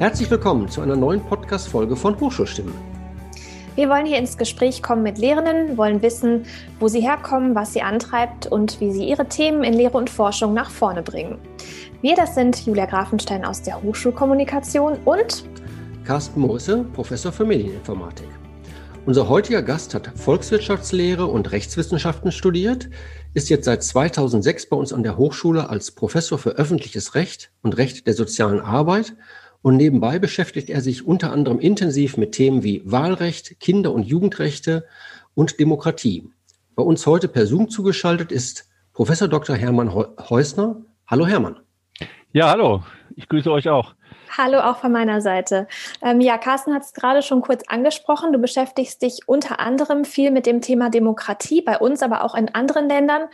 [0.00, 2.74] Herzlich willkommen zu einer neuen Podcast-Folge von Hochschulstimmen.
[3.76, 6.46] Wir wollen hier ins Gespräch kommen mit Lehrenden, wollen wissen,
[6.80, 10.52] wo sie herkommen, was sie antreibt und wie sie ihre Themen in Lehre und Forschung
[10.52, 11.38] nach vorne bringen.
[12.02, 15.44] Wir, das sind Julia Grafenstein aus der Hochschulkommunikation und
[16.04, 18.28] Carsten Moose, Professor für Medieninformatik.
[19.06, 22.90] Unser heutiger Gast hat Volkswirtschaftslehre und Rechtswissenschaften studiert,
[23.32, 27.76] ist jetzt seit 2006 bei uns an der Hochschule als Professor für öffentliches Recht und
[27.76, 29.14] Recht der sozialen Arbeit
[29.64, 34.84] und nebenbei beschäftigt er sich unter anderem intensiv mit Themen wie Wahlrecht, Kinder- und Jugendrechte
[35.34, 36.28] und Demokratie.
[36.76, 39.56] Bei uns heute per Zoom zugeschaltet ist Professor Dr.
[39.56, 40.82] Hermann Heusner.
[41.06, 41.56] Hallo Hermann.
[42.34, 42.82] Ja, hallo.
[43.16, 43.94] Ich grüße euch auch.
[44.36, 45.66] Hallo auch von meiner Seite.
[46.02, 48.34] Ähm, ja, Carsten hat es gerade schon kurz angesprochen.
[48.34, 52.54] Du beschäftigst dich unter anderem viel mit dem Thema Demokratie bei uns, aber auch in
[52.54, 53.28] anderen Ländern.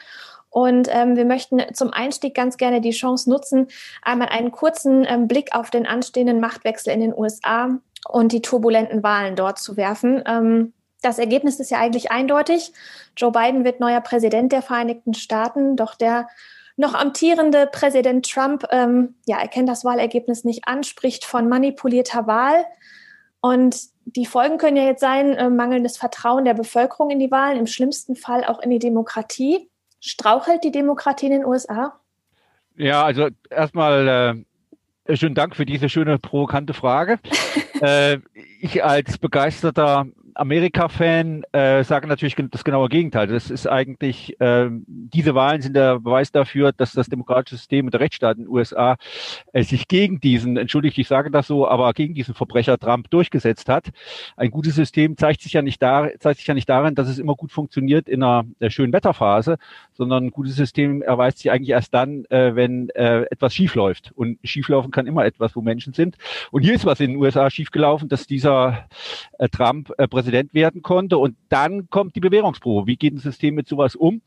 [0.51, 3.69] Und ähm, wir möchten zum Einstieg ganz gerne die Chance nutzen,
[4.03, 9.03] einmal einen kurzen ähm, Blick auf den anstehenden Machtwechsel in den USA und die turbulenten
[9.03, 10.23] Wahlen dort zu werfen.
[10.27, 12.73] Ähm, das Ergebnis ist ja eigentlich eindeutig.
[13.17, 16.29] Joe Biden wird neuer Präsident der Vereinigten Staaten, doch der
[16.77, 22.64] noch amtierende Präsident Trump ähm, ja, erkennt das Wahlergebnis nicht an, spricht von manipulierter Wahl.
[23.41, 27.59] Und die Folgen können ja jetzt sein, äh, mangelndes Vertrauen der Bevölkerung in die Wahlen,
[27.59, 29.70] im schlimmsten Fall auch in die Demokratie.
[30.01, 32.01] Strauchelt die Demokratie in den USA?
[32.77, 34.45] Ja, also erstmal
[35.07, 37.19] äh, schönen Dank für diese schöne provokante Frage.
[37.81, 38.19] äh,
[38.61, 43.27] ich als begeisterter Amerika-Fan äh, sage natürlich das genaue Gegenteil.
[43.27, 47.95] Das ist eigentlich, äh, diese Wahlen sind der Beweis dafür, dass das demokratische System und
[47.95, 48.97] der Rechtsstaat in den USA
[49.53, 53.69] äh, sich gegen diesen, entschuldigt, ich sage das so, aber gegen diesen Verbrecher Trump durchgesetzt
[53.69, 53.89] hat.
[54.36, 57.19] Ein gutes System zeigt sich ja nicht, da, zeigt sich ja nicht darin, dass es
[57.19, 59.58] immer gut funktioniert in einer, einer schönen Wetterphase,
[59.92, 64.12] sondern ein gutes System erweist sich eigentlich erst dann, äh, wenn äh, etwas schiefläuft.
[64.14, 66.17] Und schieflaufen kann immer etwas, wo Menschen sind.
[66.51, 68.86] Und hier ist was in den USA schiefgelaufen, dass dieser
[69.39, 71.17] äh, Trump äh, Präsident werden konnte.
[71.17, 72.86] Und dann kommt die Bewährungsprobe.
[72.86, 74.20] Wie geht ein System mit sowas um?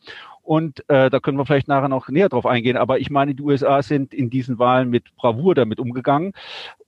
[0.44, 2.76] Und äh, da können wir vielleicht nachher noch näher drauf eingehen.
[2.76, 6.34] Aber ich meine, die USA sind in diesen Wahlen mit Bravour damit umgegangen.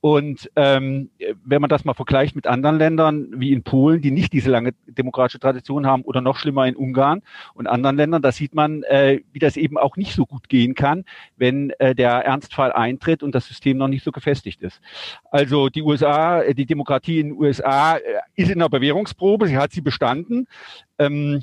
[0.01, 1.09] Und ähm,
[1.43, 4.73] wenn man das mal vergleicht mit anderen Ländern wie in Polen, die nicht diese lange
[4.85, 7.23] demokratische Tradition haben, oder noch schlimmer in Ungarn
[7.55, 10.75] und anderen Ländern, da sieht man, äh, wie das eben auch nicht so gut gehen
[10.75, 11.05] kann,
[11.37, 14.79] wenn äh, der Ernstfall eintritt und das System noch nicht so gefestigt ist.
[15.31, 18.01] Also die USA, äh, die Demokratie in den USA äh,
[18.35, 20.47] ist in der Bewährungsprobe, sie hat sie bestanden.
[20.99, 21.41] Ähm,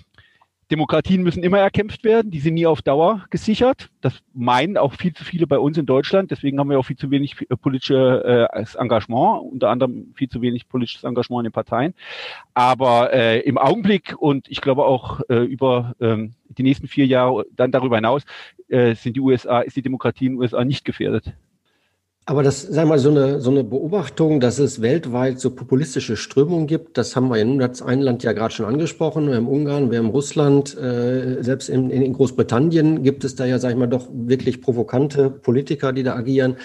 [0.70, 3.90] Demokratien müssen immer erkämpft werden, die sind nie auf Dauer gesichert.
[4.00, 6.30] Das meinen auch viel zu viele bei uns in Deutschland.
[6.30, 10.40] Deswegen haben wir auch viel zu wenig äh, politisches äh, Engagement, unter anderem viel zu
[10.40, 11.94] wenig politisches Engagement in den Parteien.
[12.54, 17.44] Aber äh, im Augenblick und ich glaube auch äh, über ähm, die nächsten vier Jahre,
[17.54, 18.22] dann darüber hinaus,
[18.68, 21.34] äh, sind die USA, ist die Demokratie in den USA nicht gefährdet.
[22.24, 26.16] Aber das, sagen wir mal, so eine, so eine Beobachtung, dass es weltweit so populistische
[26.16, 29.26] Strömungen gibt, das haben wir ja nun das ein Land ja gerade schon angesprochen.
[29.26, 33.58] Wir haben Ungarn, wir haben Russland, äh, selbst in, in Großbritannien gibt es da ja,
[33.58, 36.58] sag ich mal, doch wirklich provokante Politiker, die da agieren.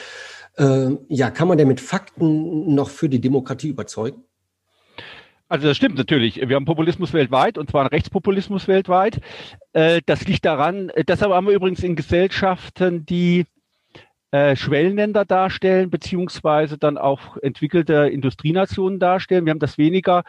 [0.57, 4.23] Äh, ja, kann man denn mit Fakten noch für die Demokratie überzeugen?
[5.49, 6.35] Also das stimmt natürlich.
[6.35, 9.21] Wir haben Populismus weltweit und zwar einen Rechtspopulismus weltweit.
[9.73, 13.45] Äh, das liegt daran, äh, deshalb haben wir übrigens in Gesellschaften, die
[14.37, 19.45] äh, Schwellenländer darstellen, beziehungsweise dann auch entwickelte Industrienationen darstellen.
[19.45, 20.23] Wir haben das weniger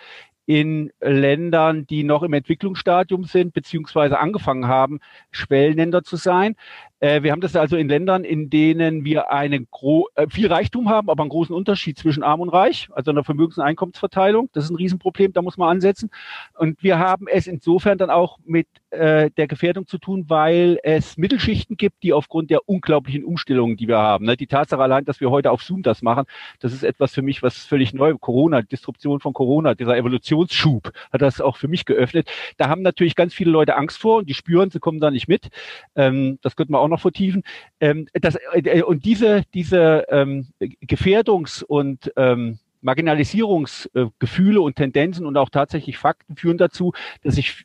[0.46, 6.56] in Ländern, die noch im Entwicklungsstadium sind, beziehungsweise angefangen haben, Schwellenländer zu sein.
[7.00, 9.68] Äh, wir haben das also in Ländern, in denen wir einen
[10.14, 13.58] äh, viel Reichtum haben, aber einen großen Unterschied zwischen Arm und Reich, also einer Vermögens-
[13.58, 14.48] und Einkommensverteilung.
[14.52, 16.10] Das ist ein Riesenproblem, da muss man ansetzen.
[16.54, 21.16] Und wir haben es insofern dann auch mit äh, der Gefährdung zu tun, weil es
[21.16, 25.20] Mittelschichten gibt, die aufgrund der unglaublichen Umstellungen, die wir haben, ne, die Tatsache allein, dass
[25.20, 26.24] wir heute auf Zoom das machen,
[26.60, 31.22] das ist etwas für mich, was völlig neu, Corona, Disruption von Corona, dieser Evolutionsschub hat
[31.22, 32.28] das auch für mich geöffnet.
[32.56, 35.28] Da haben natürlich ganz viele Leute Angst vor und die spüren, sie kommen da nicht
[35.28, 35.48] mit.
[35.94, 37.42] Ähm, das könnte man auch auch noch vertiefen.
[37.80, 45.50] Ähm, das, äh, und diese, diese ähm, Gefährdungs- und ähm, Marginalisierungsgefühle und Tendenzen und auch
[45.50, 46.92] tatsächlich Fakten führen dazu,
[47.22, 47.64] dass ich,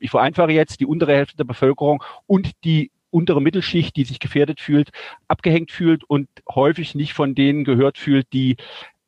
[0.00, 4.60] ich vereinfache jetzt, die untere Hälfte der Bevölkerung und die untere Mittelschicht, die sich gefährdet
[4.60, 4.90] fühlt,
[5.28, 8.56] abgehängt fühlt und häufig nicht von denen gehört fühlt, die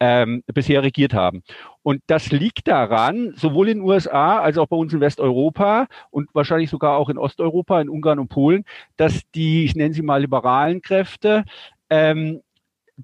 [0.06, 1.42] ähm, bisher regiert haben.
[1.82, 6.28] Und das liegt daran, sowohl in den USA als auch bei uns in Westeuropa und
[6.34, 8.66] wahrscheinlich sogar auch in Osteuropa, in Ungarn und Polen,
[8.98, 11.44] dass die, ich nenne sie mal liberalen Kräfte,
[11.88, 12.42] ähm,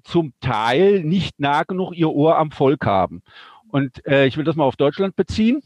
[0.03, 3.23] zum Teil nicht nah genug ihr Ohr am Volk haben.
[3.69, 5.63] Und äh, ich will das mal auf Deutschland beziehen.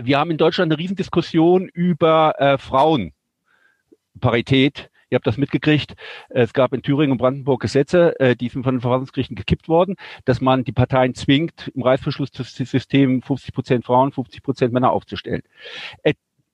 [0.00, 5.94] Wir haben in Deutschland eine Riesendiskussion über äh, Frauenparität Ihr habt das mitgekriegt.
[6.28, 9.94] Es gab in Thüringen und Brandenburg Gesetze, äh, die sind von den Verfassungsgerichten gekippt worden,
[10.24, 15.42] dass man die Parteien zwingt, im Reißverschlusssystem 50 Prozent Frauen, 50 Prozent Männer aufzustellen.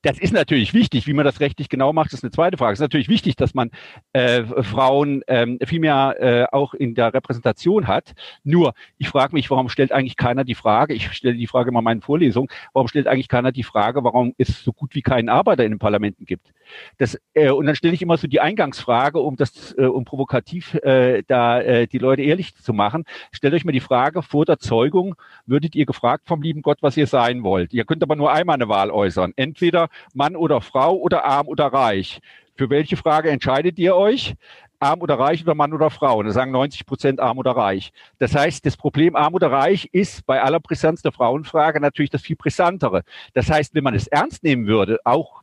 [0.03, 2.73] Das ist natürlich wichtig, wie man das rechtlich genau macht, ist eine zweite Frage.
[2.73, 3.71] Es ist natürlich wichtig, dass man
[4.13, 8.13] äh, Frauen ähm, viel mehr äh, auch in der Repräsentation hat.
[8.43, 11.79] Nur, ich frage mich, warum stellt eigentlich keiner die Frage, ich stelle die Frage immer
[11.79, 15.29] in meinen Vorlesungen, warum stellt eigentlich keiner die Frage, warum es so gut wie keinen
[15.29, 16.53] Arbeiter in den Parlamenten gibt?
[16.99, 20.75] Das, äh, und dann stelle ich immer so die Eingangsfrage, um das, äh, um provokativ
[20.83, 23.05] äh, da äh, die Leute ehrlich zu machen.
[23.31, 25.15] Stellt euch mal die Frage, vor der Zeugung
[25.47, 27.73] würdet ihr gefragt vom lieben Gott, was ihr sein wollt.
[27.73, 29.33] Ihr könnt aber nur einmal eine Wahl äußern.
[29.37, 32.21] Entweder Mann oder Frau oder arm oder reich.
[32.57, 34.35] Für welche Frage entscheidet ihr euch?
[34.79, 36.19] Arm oder reich oder Mann oder Frau?
[36.19, 37.93] Und da sagen 90 Prozent arm oder reich.
[38.19, 42.23] Das heißt, das Problem arm oder reich ist bei aller Brisanz der Frauenfrage natürlich das
[42.23, 43.03] viel brisantere.
[43.33, 45.43] Das heißt, wenn man es ernst nehmen würde, auch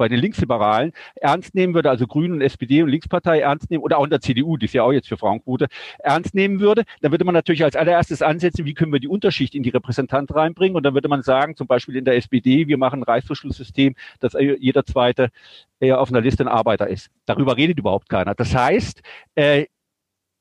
[0.00, 3.98] bei den Linksliberalen ernst nehmen würde, also Grünen und SPD und Linkspartei ernst nehmen oder
[3.98, 5.66] auch in der CDU, die ist ja auch jetzt für Frauenquote,
[5.98, 9.54] ernst nehmen würde, dann würde man natürlich als allererstes ansetzen, wie können wir die Unterschicht
[9.54, 12.78] in die Repräsentant reinbringen und dann würde man sagen, zum Beispiel in der SPD, wir
[12.78, 15.28] machen ein Reißverschlusssystem, dass jeder zweite
[15.80, 17.10] eher auf einer Liste ein Arbeiter ist.
[17.26, 18.34] Darüber redet überhaupt keiner.
[18.34, 19.02] Das heißt,
[19.34, 19.66] äh,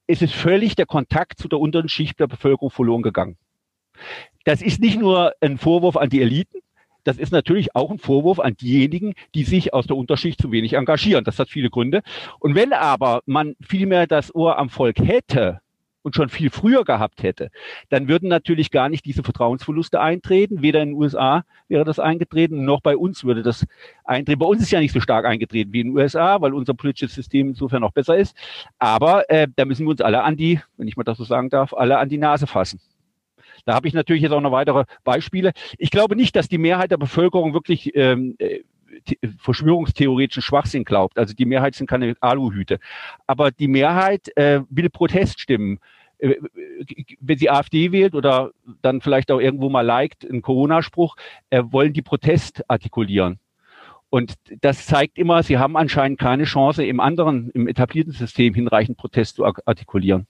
[0.08, 3.36] es ist völlig der Kontakt zu der unteren Schicht der Bevölkerung verloren gegangen.
[4.46, 6.60] Das ist nicht nur ein Vorwurf an die Eliten,
[7.10, 10.74] das ist natürlich auch ein Vorwurf an diejenigen, die sich aus der Unterschicht zu wenig
[10.74, 11.24] engagieren.
[11.24, 12.04] Das hat viele Gründe.
[12.38, 15.60] Und wenn aber man vielmehr das Ohr am Volk hätte,
[16.02, 17.50] und schon viel früher gehabt hätte,
[17.90, 20.62] dann würden natürlich gar nicht diese Vertrauensverluste eintreten.
[20.62, 23.66] Weder in den USA wäre das eingetreten, noch bei uns würde das
[24.06, 24.40] eintreten.
[24.40, 27.16] Bei uns ist ja nicht so stark eingetreten wie in den USA, weil unser politisches
[27.16, 28.36] System insofern noch besser ist.
[28.78, 31.50] Aber äh, da müssen wir uns alle an die, wenn ich mal das so sagen
[31.50, 32.80] darf, alle an die Nase fassen.
[33.66, 35.52] Da habe ich natürlich jetzt auch noch weitere Beispiele.
[35.78, 38.60] Ich glaube nicht, dass die Mehrheit der Bevölkerung wirklich ähm, äh,
[39.38, 41.18] verschwörungstheoretischen Schwachsinn glaubt.
[41.18, 42.80] Also die Mehrheit sind keine Aluhüte.
[43.28, 45.80] Aber die Mehrheit äh, will Proteststimmen.
[46.20, 46.36] Äh,
[47.20, 48.52] wenn sie AfD wählt oder
[48.82, 51.16] dann vielleicht auch irgendwo mal liked, einen Corona-Spruch,
[51.50, 53.40] äh, wollen die Protest artikulieren.
[54.10, 58.98] Und das zeigt immer, sie haben anscheinend keine Chance, im anderen, im etablierten System hinreichend
[58.98, 60.26] Protest zu artikulieren.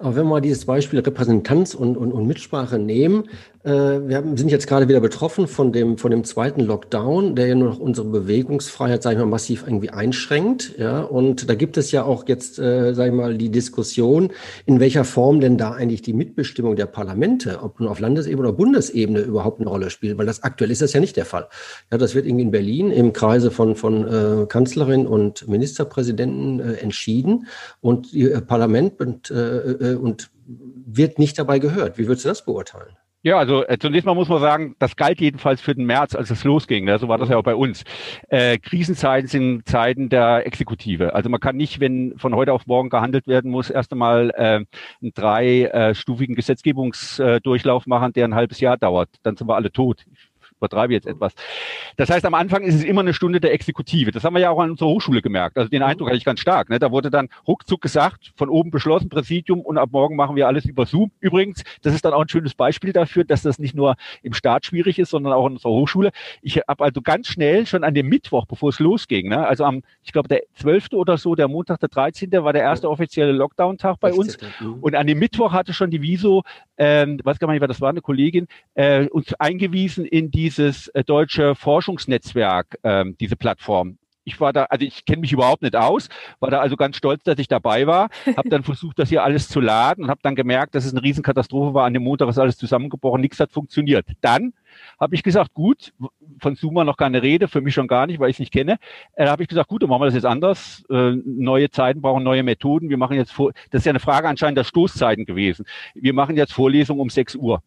[0.00, 3.24] Aber wenn wir mal dieses Beispiel Repräsentanz und, und, und Mitsprache nehmen,
[3.64, 3.70] äh,
[4.08, 7.54] wir haben, sind jetzt gerade wieder betroffen von dem, von dem zweiten Lockdown, der ja
[7.56, 10.74] nur noch unsere Bewegungsfreiheit, sage ich mal, massiv irgendwie einschränkt.
[10.78, 14.30] Ja, und da gibt es ja auch jetzt, äh, sage ich mal, die Diskussion,
[14.66, 18.56] in welcher Form denn da eigentlich die Mitbestimmung der Parlamente, ob nun auf Landesebene oder
[18.56, 21.48] Bundesebene überhaupt eine Rolle spielt, weil das aktuell ist das ja nicht der Fall.
[21.90, 26.72] Ja, das wird irgendwie in Berlin im Kreise von, von äh, Kanzlerin und Ministerpräsidenten äh,
[26.74, 27.48] entschieden
[27.80, 31.98] und ihr Parlament und, äh, und wird nicht dabei gehört.
[31.98, 32.96] Wie würdest du das beurteilen?
[33.22, 36.30] Ja, also äh, zunächst mal muss man sagen, das galt jedenfalls für den März, als
[36.30, 36.84] es losging.
[36.84, 37.00] Ne?
[37.00, 37.82] So war das ja auch bei uns.
[38.28, 41.14] Äh, Krisenzeiten sind Zeiten der Exekutive.
[41.14, 44.64] Also man kann nicht, wenn von heute auf morgen gehandelt werden muss, erst einmal äh,
[45.02, 49.08] einen dreistufigen Gesetzgebungsdurchlauf machen, der ein halbes Jahr dauert.
[49.24, 50.04] Dann sind wir alle tot
[50.58, 51.32] übertreibe jetzt etwas.
[51.96, 54.10] Das heißt, am Anfang ist es immer eine Stunde der Exekutive.
[54.10, 55.56] Das haben wir ja auch an unserer Hochschule gemerkt.
[55.56, 56.68] Also den Eindruck hatte ich ganz stark.
[56.68, 56.78] Ne?
[56.78, 60.64] Da wurde dann ruckzuck gesagt, von oben beschlossen, Präsidium und ab morgen machen wir alles
[60.64, 61.10] über Zoom.
[61.20, 64.66] Übrigens, das ist dann auch ein schönes Beispiel dafür, dass das nicht nur im Staat
[64.66, 66.10] schwierig ist, sondern auch in unserer Hochschule.
[66.42, 69.46] Ich habe also ganz schnell schon an dem Mittwoch, bevor es losging, ne?
[69.46, 70.92] also am, ich glaube, der 12.
[70.92, 72.30] oder so, der Montag, der 13.
[72.32, 74.38] war der erste offizielle Lockdown-Tag bei uns.
[74.60, 74.74] Mhm.
[74.80, 76.42] Und an dem Mittwoch hatte schon die Wieso,
[76.76, 80.88] ähm, weiß gar nicht, wer das war, eine Kollegin, äh, uns eingewiesen in die dieses
[80.88, 83.98] äh, deutsche Forschungsnetzwerk, ähm, diese Plattform.
[84.24, 86.08] Ich war da, also ich kenne mich überhaupt nicht aus,
[86.40, 89.48] war da also ganz stolz, dass ich dabei war, habe dann versucht, das hier alles
[89.48, 91.84] zu laden und habe dann gemerkt, dass es eine Riesenkatastrophe war.
[91.84, 94.06] An dem Montag ist alles zusammengebrochen, nichts hat funktioniert.
[94.22, 94.54] Dann
[95.00, 95.92] habe ich gesagt, gut,
[96.40, 98.78] von war noch keine Rede, für mich schon gar nicht, weil ich es nicht kenne.
[99.14, 100.84] Äh, da habe ich gesagt, gut, dann machen wir das jetzt anders.
[100.90, 102.90] Äh, neue Zeiten brauchen neue Methoden.
[102.90, 105.64] Wir machen jetzt vor, das ist ja eine Frage anscheinend der Stoßzeiten gewesen.
[105.94, 107.62] Wir machen jetzt Vorlesung um 6 Uhr.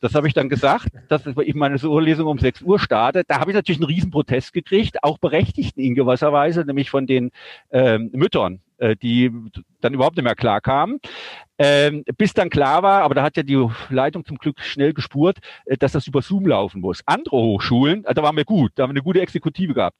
[0.00, 3.24] Das habe ich dann gesagt, dass ich meine Vorlesung um 6 Uhr starte.
[3.26, 7.06] Da habe ich natürlich einen riesen Protest gekriegt, auch berechtigten in gewisser Weise, nämlich von
[7.06, 7.30] den
[7.70, 9.32] ähm, Müttern äh, die
[9.80, 11.00] dann überhaupt nicht mehr klar kamen.
[11.58, 15.38] Ähm, bis dann klar war, aber da hat ja die Leitung zum Glück schnell gespurt,
[15.64, 17.02] äh, dass das über Zoom laufen muss.
[17.06, 19.98] Andere Hochschulen, äh, da waren wir gut, da haben wir eine gute Exekutive gehabt.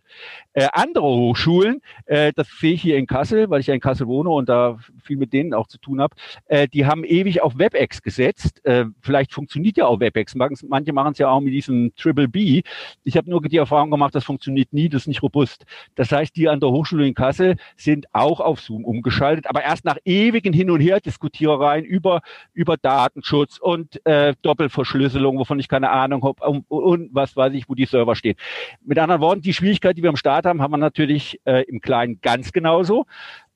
[0.53, 4.07] Äh, andere Hochschulen, äh, das sehe ich hier in Kassel, weil ich ja in Kassel
[4.07, 6.15] wohne und da viel mit denen auch zu tun habe,
[6.47, 8.63] äh, die haben ewig auf WebEx gesetzt.
[8.67, 10.35] Äh, vielleicht funktioniert ja auch WebEx.
[10.35, 12.63] Manche machen es ja auch mit diesem Triple B.
[13.03, 15.65] Ich habe nur die Erfahrung gemacht, das funktioniert nie, das ist nicht robust.
[15.95, 19.85] Das heißt, die an der Hochschule in Kassel sind auch auf Zoom umgeschaltet, aber erst
[19.85, 22.21] nach ewigen Hin und Her diskutieren Verschwörungstheoreien über,
[22.53, 27.69] über Datenschutz und äh, Doppelverschlüsselung, wovon ich keine Ahnung habe, und, und was weiß ich,
[27.69, 28.37] wo die Server stehen.
[28.85, 31.81] Mit anderen Worten, die Schwierigkeit, die wir am Start haben, haben wir natürlich äh, im
[31.81, 33.07] Kleinen ganz genauso.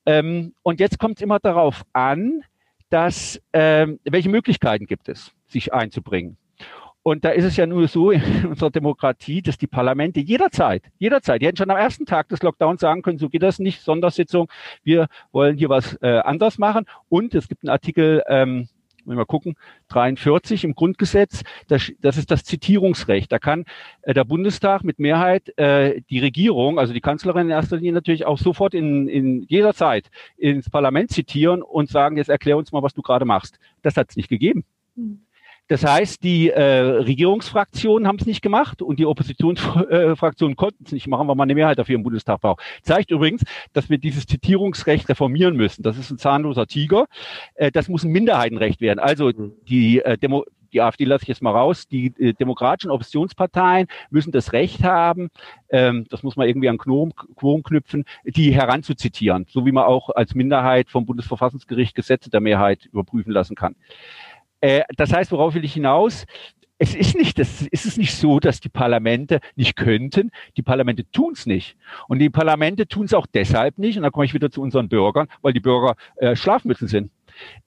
[0.05, 2.41] Ähm, und jetzt kommt es immer darauf an,
[2.89, 6.37] dass ähm, welche Möglichkeiten gibt es, sich einzubringen.
[7.03, 11.41] Und da ist es ja nur so in unserer Demokratie, dass die Parlamente jederzeit, jederzeit,
[11.41, 14.49] die hätten schon am ersten Tag des Lockdowns sagen können, so geht das nicht, Sondersitzung,
[14.83, 16.85] wir wollen hier was äh, anders machen.
[17.09, 18.69] Und es gibt einen Artikel, ähm,
[19.05, 19.55] wenn wir gucken,
[19.89, 23.31] 43 im Grundgesetz, das, das ist das Zitierungsrecht.
[23.31, 23.65] Da kann
[24.03, 28.25] äh, der Bundestag mit Mehrheit äh, die Regierung, also die Kanzlerin in erster Linie natürlich
[28.27, 32.83] auch sofort in, in jeder Zeit ins Parlament zitieren und sagen, jetzt erklär uns mal,
[32.83, 33.57] was du gerade machst.
[33.81, 34.65] Das hat es nicht gegeben.
[34.95, 35.21] Mhm.
[35.71, 40.91] Das heißt, die äh, Regierungsfraktionen haben es nicht gemacht und die Oppositionsfraktionen äh, konnten es
[40.91, 42.61] nicht machen, weil man eine Mehrheit dafür im Bundestag braucht.
[42.83, 45.81] Zeigt übrigens, dass wir dieses Zitierungsrecht reformieren müssen.
[45.81, 47.05] Das ist ein zahnloser Tiger.
[47.55, 48.99] Äh, das muss ein Minderheitenrecht werden.
[48.99, 49.53] Also mhm.
[49.65, 54.31] die äh, Demo die AfD lasse ich jetzt mal raus, die äh, demokratischen Oppositionsparteien müssen
[54.31, 55.29] das Recht haben,
[55.69, 60.09] ähm, das muss man irgendwie an Quorum, Quorum knüpfen, die heranzuzitieren, so wie man auch
[60.09, 63.75] als Minderheit vom Bundesverfassungsgericht Gesetze der Mehrheit überprüfen lassen kann.
[64.61, 66.25] Äh, das heißt, worauf will ich hinaus?
[66.77, 70.31] Es ist nicht, das ist es nicht so, dass die Parlamente nicht könnten.
[70.57, 71.77] Die Parlamente tun es nicht.
[72.07, 73.97] Und die Parlamente tun es auch deshalb nicht.
[73.97, 77.11] Und da komme ich wieder zu unseren Bürgern, weil die Bürger äh, Schlafmützen sind.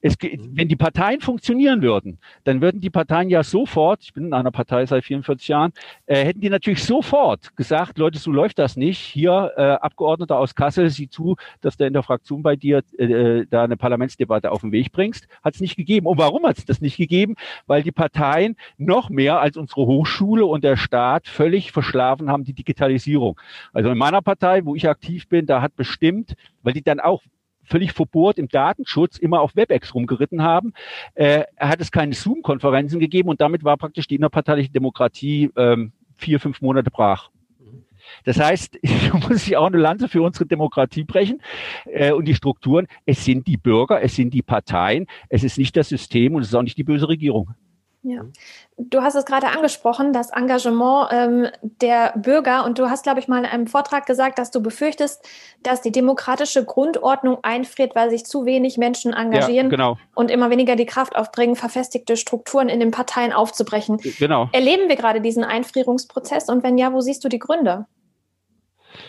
[0.01, 4.33] Es, wenn die Parteien funktionieren würden, dann würden die Parteien ja sofort, ich bin in
[4.33, 5.71] einer Partei seit 44 Jahren,
[6.05, 8.99] äh, hätten die natürlich sofort gesagt, Leute, so läuft das nicht.
[8.99, 13.45] Hier, äh, Abgeordneter aus Kassel, sieh zu, dass du in der Fraktion bei dir äh,
[13.49, 15.27] da eine Parlamentsdebatte auf den Weg bringst.
[15.43, 16.07] Hat es nicht gegeben.
[16.07, 17.35] Und warum hat es das nicht gegeben?
[17.67, 22.53] Weil die Parteien noch mehr als unsere Hochschule und der Staat völlig verschlafen haben die
[22.53, 23.39] Digitalisierung.
[23.73, 27.21] Also in meiner Partei, wo ich aktiv bin, da hat bestimmt, weil die dann auch
[27.65, 30.73] völlig verbohrt im Datenschutz immer auf WebEx rumgeritten haben,
[31.15, 36.39] äh, hat es keine Zoom-Konferenzen gegeben und damit war praktisch die innerparteiliche Demokratie ähm, vier,
[36.39, 37.29] fünf Monate brach.
[38.23, 41.41] Das heißt, ich muss ich auch eine Lanze für unsere Demokratie brechen
[41.85, 42.87] äh, und die Strukturen.
[43.05, 46.49] Es sind die Bürger, es sind die Parteien, es ist nicht das System und es
[46.49, 47.55] ist auch nicht die böse Regierung.
[48.07, 48.21] Ja,
[48.77, 52.63] du hast es gerade angesprochen, das Engagement ähm, der Bürger.
[52.63, 55.27] Und du hast, glaube ich, mal in einem Vortrag gesagt, dass du befürchtest,
[55.63, 59.97] dass die demokratische Grundordnung einfriert, weil sich zu wenig Menschen engagieren ja, genau.
[60.13, 63.97] und immer weniger die Kraft aufbringen, verfestigte Strukturen in den Parteien aufzubrechen.
[64.19, 64.49] Genau.
[64.51, 66.47] Erleben wir gerade diesen Einfrierungsprozess?
[66.47, 67.87] Und wenn ja, wo siehst du die Gründe?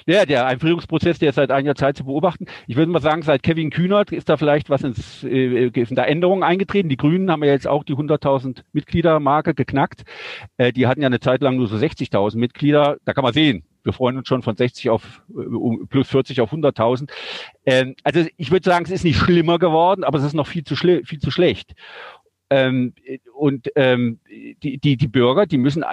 [0.07, 2.47] Ja, der Einführungsprozess, der ist seit einiger Zeit zu beobachten.
[2.67, 6.05] Ich würde mal sagen, seit Kevin Kühnert ist da vielleicht was ins, äh, sind da
[6.05, 6.89] Änderungen eingetreten.
[6.89, 10.05] Die Grünen haben ja jetzt auch die 100.000 Mitgliedermarke geknackt.
[10.57, 12.99] Äh, die hatten ja eine Zeit lang nur so 60.000 Mitglieder.
[13.05, 16.53] Da kann man sehen, wir freuen uns schon von 60 auf äh, plus 40 auf
[16.53, 17.09] 100.000.
[17.65, 20.65] Ähm, also ich würde sagen, es ist nicht schlimmer geworden, aber es ist noch viel
[20.65, 21.75] zu, viel zu schlecht.
[22.49, 22.95] Ähm,
[23.35, 24.21] und ähm,
[24.63, 25.85] die, die, die Bürger, die müssen,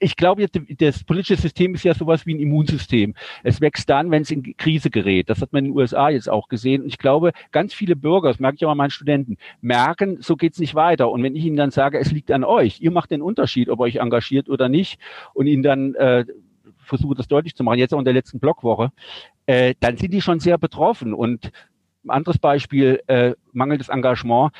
[0.00, 0.46] ich glaube,
[0.78, 3.14] das politische System ist ja sowas wie ein Immunsystem.
[3.44, 5.30] Es wächst dann, wenn es in Krise gerät.
[5.30, 6.82] Das hat man in den USA jetzt auch gesehen.
[6.82, 10.36] Und ich glaube, ganz viele Bürger, das merke ich auch an meinen Studenten, merken, so
[10.36, 11.10] geht's nicht weiter.
[11.10, 13.78] Und wenn ich ihnen dann sage, es liegt an euch, ihr macht den Unterschied, ob
[13.80, 14.98] ihr euch engagiert oder nicht,
[15.32, 16.24] und ihnen dann äh,
[16.78, 18.90] versuche das deutlich zu machen, jetzt auch in der letzten Blockwoche,
[19.46, 21.14] äh, dann sind die schon sehr betroffen.
[21.14, 21.52] Und
[22.04, 24.52] ein anderes Beispiel, äh, mangelndes Engagement.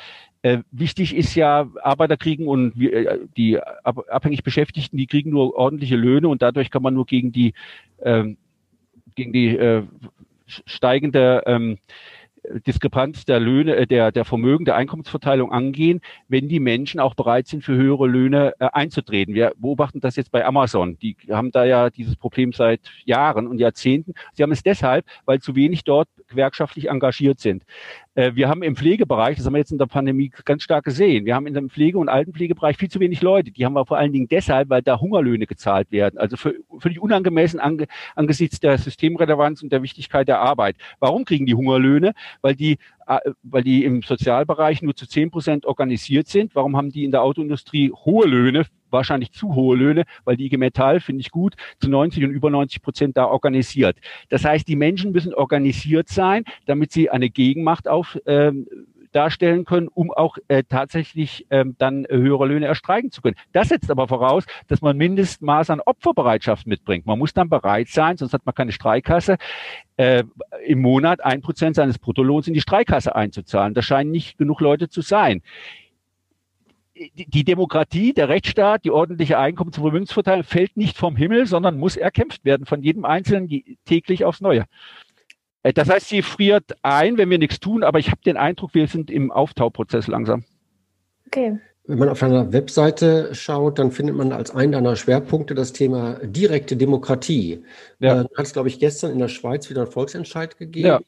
[0.43, 5.29] Äh, wichtig ist ja, Arbeiter kriegen und wir, äh, die ab, abhängig Beschäftigten, die kriegen
[5.29, 7.53] nur ordentliche Löhne und dadurch kann man nur gegen die,
[8.01, 8.37] ähm,
[9.15, 9.83] gegen die äh,
[10.47, 11.77] steigende ähm,
[12.65, 17.47] Diskrepanz der Löhne, äh, der, der Vermögen, der Einkommensverteilung angehen, wenn die Menschen auch bereit
[17.47, 19.35] sind, für höhere Löhne äh, einzutreten.
[19.35, 20.97] Wir beobachten das jetzt bei Amazon.
[20.99, 24.13] Die haben da ja dieses Problem seit Jahren und Jahrzehnten.
[24.33, 27.63] Sie haben es deshalb, weil zu wenig dort gewerkschaftlich engagiert sind.
[28.15, 31.25] Äh, wir haben im Pflegebereich, das haben wir jetzt in der Pandemie ganz stark gesehen,
[31.25, 33.51] wir haben in dem Pflege- und Altenpflegebereich viel zu wenig Leute.
[33.51, 36.17] Die haben wir vor allen Dingen deshalb, weil da Hungerlöhne gezahlt werden.
[36.17, 40.75] Also für, völlig unangemessen ange, angesichts der Systemrelevanz und der Wichtigkeit der Arbeit.
[40.99, 42.13] Warum kriegen die Hungerlöhne?
[42.41, 42.77] Weil die
[43.43, 46.55] weil die im Sozialbereich nur zu zehn Prozent organisiert sind.
[46.55, 48.65] Warum haben die in der Autoindustrie hohe Löhne?
[48.89, 52.49] Wahrscheinlich zu hohe Löhne, weil die IG Metall, finde ich gut, zu 90 und über
[52.49, 53.97] 90 Prozent da organisiert.
[54.29, 58.67] Das heißt, die Menschen müssen organisiert sein, damit sie eine Gegenmacht auf ähm,
[59.11, 63.35] darstellen können, um auch äh, tatsächlich ähm, dann höhere Löhne erstreichen zu können.
[63.51, 67.05] Das setzt aber voraus, dass man Mindestmaß an Opferbereitschaft mitbringt.
[67.05, 69.37] Man muss dann bereit sein, sonst hat man keine Streikkasse,
[69.97, 70.23] äh,
[70.65, 73.73] im Monat ein Prozent seines Bruttolohns in die Streikkasse einzuzahlen.
[73.73, 75.41] Das scheinen nicht genug Leute zu sein
[77.15, 81.95] die Demokratie, der Rechtsstaat, die ordentliche Einkommens- und Vermögensverteilung fällt nicht vom Himmel, sondern muss
[81.95, 83.49] erkämpft werden von jedem Einzelnen
[83.85, 84.65] täglich aufs Neue.
[85.63, 88.73] Äh, das heißt, sie friert ein, wenn wir nichts tun, aber ich habe den Eindruck,
[88.73, 90.43] wir sind im Auftauprozess langsam.
[91.27, 91.59] Okay.
[91.87, 96.19] Wenn man auf einer Webseite schaut, dann findet man als einen deiner Schwerpunkte das Thema
[96.23, 97.63] direkte Demokratie.
[97.99, 98.21] Ja.
[98.21, 100.87] Äh, hat es, glaube ich, gestern in der Schweiz wieder einen Volksentscheid gegeben.
[100.87, 101.01] Ja.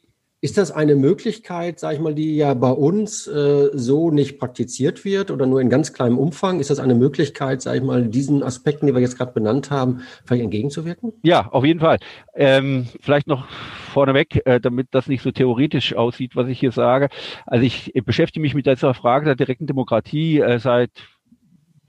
[0.44, 5.06] Ist das eine Möglichkeit, sage ich mal, die ja bei uns äh, so nicht praktiziert
[5.06, 6.60] wird oder nur in ganz kleinem Umfang?
[6.60, 10.02] Ist das eine Möglichkeit, sage ich mal, diesen Aspekten, die wir jetzt gerade benannt haben,
[10.26, 11.14] vielleicht entgegenzuwirken?
[11.24, 11.98] Ja, auf jeden Fall.
[12.36, 13.48] Ähm, vielleicht noch
[13.94, 17.08] vorneweg, äh, damit das nicht so theoretisch aussieht, was ich hier sage.
[17.46, 20.92] Also ich beschäftige mich mit dieser Frage der direkten Demokratie äh, seit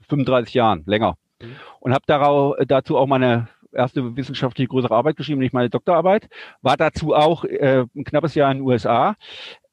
[0.07, 1.17] 35 Jahren, länger.
[1.41, 1.47] Mhm.
[1.81, 6.27] Und habe dazu auch meine erste wissenschaftliche größere Arbeit geschrieben, nicht meine Doktorarbeit,
[6.61, 9.15] war dazu auch äh, ein knappes Jahr in den USA.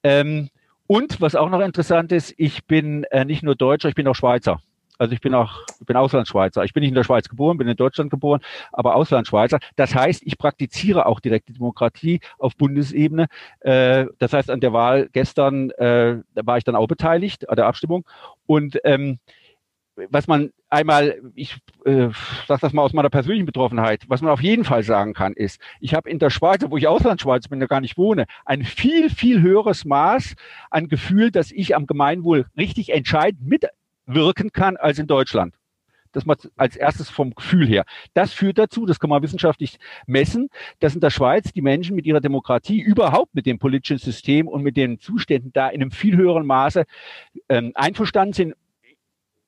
[0.02, 0.50] Ähm,
[0.86, 4.14] und was auch noch interessant ist, ich bin äh, nicht nur Deutscher, ich bin auch
[4.14, 4.60] Schweizer.
[4.98, 6.64] Also ich bin auch, ich bin Auslandsschweizer.
[6.64, 8.40] Ich bin nicht in der Schweiz geboren, bin in Deutschland geboren,
[8.72, 9.58] aber Auslandsschweizer.
[9.74, 13.26] Das heißt, ich praktiziere auch direkte Demokratie auf Bundesebene.
[13.60, 17.66] Äh, das heißt, an der Wahl gestern äh, war ich dann auch beteiligt, an der
[17.66, 18.04] Abstimmung.
[18.46, 19.18] Und ähm,
[20.10, 22.08] was man einmal, ich äh,
[22.48, 25.60] sage das mal aus meiner persönlichen Betroffenheit, was man auf jeden Fall sagen kann, ist,
[25.80, 29.10] ich habe in der Schweiz, wo ich Auslandsschweiz bin, da gar nicht wohne, ein viel,
[29.10, 30.34] viel höheres Maß
[30.70, 35.54] an Gefühl, dass ich am Gemeinwohl richtig entscheidend mitwirken kann als in Deutschland.
[36.12, 37.84] Das mal als erstes vom Gefühl her.
[38.12, 42.04] Das führt dazu, das kann man wissenschaftlich messen, dass in der Schweiz die Menschen mit
[42.04, 46.18] ihrer Demokratie überhaupt mit dem politischen System und mit den Zuständen da in einem viel
[46.18, 46.84] höheren Maße
[47.48, 48.54] ähm, einverstanden sind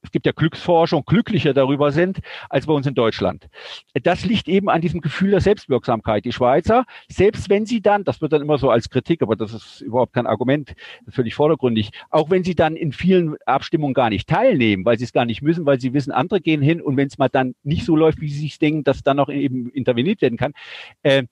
[0.05, 2.19] es gibt ja Glücksforschung, glücklicher darüber sind
[2.51, 3.49] als bei uns in Deutschland.
[4.03, 6.25] Das liegt eben an diesem Gefühl der Selbstwirksamkeit.
[6.25, 9.53] Die Schweizer, selbst wenn sie dann, das wird dann immer so als Kritik, aber das
[9.55, 10.75] ist überhaupt kein Argument,
[11.09, 15.13] völlig vordergründig, auch wenn sie dann in vielen Abstimmungen gar nicht teilnehmen, weil sie es
[15.13, 17.85] gar nicht müssen, weil sie wissen, andere gehen hin und wenn es mal dann nicht
[17.85, 20.53] so läuft, wie sie sich denken, dass dann noch eben interveniert werden kann,
[21.03, 21.25] äh,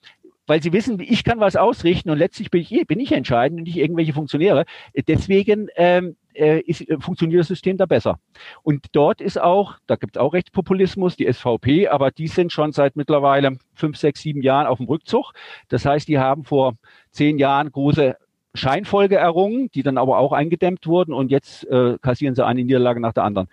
[0.53, 3.65] weil sie wissen, ich kann was ausrichten und letztlich bin ich, bin ich entscheidend und
[3.65, 4.67] nicht irgendwelche Funktionäre.
[5.09, 8.19] Deswegen ähm, äh, ist, äh, funktioniert das System da besser.
[8.63, 12.73] Und dort ist auch, da gibt es auch Rechtspopulismus, die SVP, aber die sind schon
[12.73, 15.33] seit mittlerweile fünf, sechs, sieben Jahren auf dem Rückzug.
[15.71, 16.75] Das heißt, die haben vor
[17.13, 18.17] zehn Jahren große
[18.53, 23.01] Scheinfolge errungen, die dann aber auch eingedämmt wurden und jetzt äh, kassieren sie eine Niederlage
[23.01, 23.49] nach der anderen.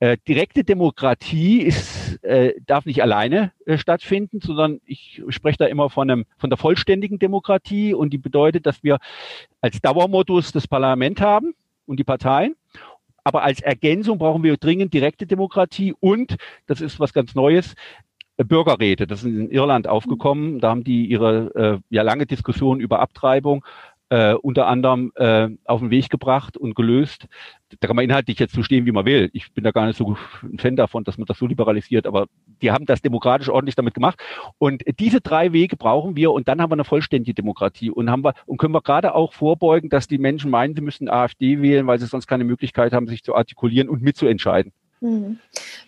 [0.00, 5.90] Äh, direkte Demokratie ist, äh, darf nicht alleine äh, stattfinden, sondern ich spreche da immer
[5.90, 8.98] von, einem, von der vollständigen Demokratie und die bedeutet, dass wir
[9.60, 12.56] als Dauermodus das Parlament haben und die Parteien.
[13.24, 16.36] Aber als Ergänzung brauchen wir dringend direkte Demokratie und,
[16.66, 17.74] das ist was ganz Neues,
[18.38, 19.06] äh, Bürgerräte.
[19.06, 20.60] Das ist in Irland aufgekommen.
[20.60, 23.66] Da haben die ihre äh, ja lange Diskussion über Abtreibung
[24.10, 27.26] äh, unter anderem äh, auf den Weg gebracht und gelöst.
[27.80, 29.30] Da kann man inhaltlich jetzt so stehen, wie man will.
[29.32, 32.26] Ich bin da gar nicht so ein Fan davon, dass man das so liberalisiert, aber
[32.60, 34.20] die haben das demokratisch ordentlich damit gemacht.
[34.58, 38.24] Und diese drei Wege brauchen wir und dann haben wir eine vollständige Demokratie und haben
[38.24, 41.86] wir und können wir gerade auch vorbeugen, dass die Menschen meinen, sie müssten AfD wählen,
[41.86, 44.72] weil sie sonst keine Möglichkeit haben, sich zu artikulieren und mitzuentscheiden.
[45.00, 45.38] Hm.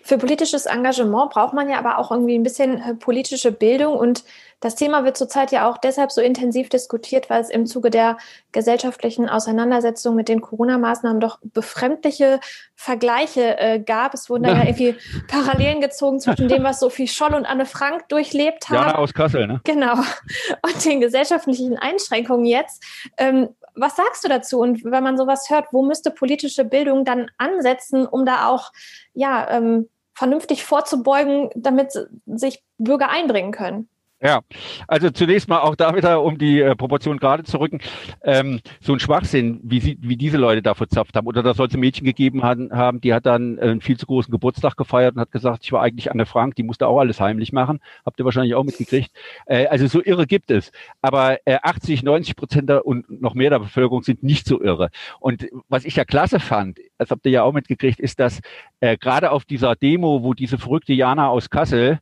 [0.03, 4.25] Für politisches Engagement braucht man ja aber auch irgendwie ein bisschen äh, politische Bildung und
[4.63, 8.17] das Thema wird zurzeit ja auch deshalb so intensiv diskutiert, weil es im Zuge der
[8.53, 12.39] gesellschaftlichen Auseinandersetzung mit den Corona-Maßnahmen doch befremdliche
[12.77, 14.15] Vergleiche äh, gab.
[14.15, 14.95] Es wurden da ja irgendwie
[15.27, 18.77] Parallelen gezogen zwischen dem, was Sophie Scholl und Anne Frank durchlebt haben.
[18.77, 19.61] Jana aus Kassel, ne?
[19.65, 19.95] Genau.
[19.95, 22.85] Und den gesellschaftlichen Einschränkungen jetzt.
[23.19, 24.61] Ähm, was sagst du dazu?
[24.61, 28.73] Und wenn man sowas hört, wo müsste politische Bildung dann ansetzen, um da auch
[29.15, 31.93] ja, ähm, vernünftig vorzubeugen, damit
[32.27, 33.89] sich Bürger einbringen können?
[34.25, 34.43] Ja,
[34.87, 37.81] also zunächst mal auch da wieder, um die äh, Proportion gerade zu rücken,
[38.23, 41.27] ähm, so ein Schwachsinn, wie, sie, wie diese Leute da verzapft haben.
[41.27, 44.07] Oder da soll es ein Mädchen gegeben haben, haben, die hat dann einen viel zu
[44.07, 47.19] großen Geburtstag gefeiert und hat gesagt, ich war eigentlich Anne Frank, die musste auch alles
[47.19, 47.81] heimlich machen.
[48.07, 49.11] Habt ihr wahrscheinlich auch mitgekriegt.
[49.47, 50.71] Äh, also so irre gibt es.
[51.01, 54.91] Aber äh, 80, 90 Prozent der, und noch mehr der Bevölkerung sind nicht so irre.
[55.19, 58.41] Und was ich ja klasse fand, das habt ihr ja auch mitgekriegt, ist, dass
[58.79, 61.99] äh, gerade auf dieser Demo, wo diese verrückte Jana aus Kassel,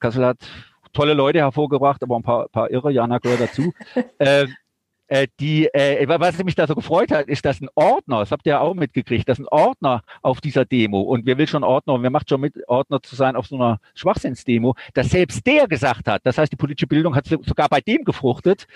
[0.00, 0.38] Kassel hat
[0.92, 3.72] tolle Leute hervorgebracht, aber ein paar, paar Irre, Jana gehört dazu.
[4.18, 4.46] äh, äh,
[5.40, 8.50] die, äh, was mich da so gefreut hat, ist, dass ein Ordner, das habt ihr
[8.50, 12.02] ja auch mitgekriegt, dass ein Ordner auf dieser Demo, und wer will schon Ordner, und
[12.02, 16.08] wer macht schon mit, Ordner zu sein auf so einer Schwachsinnsdemo, dass selbst der gesagt
[16.08, 18.66] hat, das heißt, die politische Bildung hat sogar bei dem gefruchtet,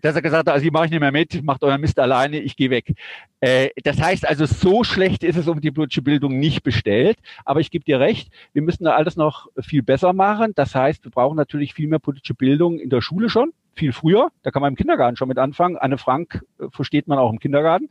[0.00, 2.38] dass er gesagt hat, also ich mache ich nicht mehr mit, macht euren Mist alleine,
[2.38, 2.94] ich gehe weg.
[3.40, 7.60] Äh, das heißt also, so schlecht ist es um die politische Bildung nicht bestellt, aber
[7.60, 10.52] ich gebe dir recht, wir müssen da alles noch viel besser machen.
[10.54, 14.30] Das heißt, wir brauchen natürlich viel mehr politische Bildung in der Schule schon, viel früher.
[14.42, 15.76] Da kann man im Kindergarten schon mit anfangen.
[15.76, 17.88] Anne Frank äh, versteht man auch im Kindergarten.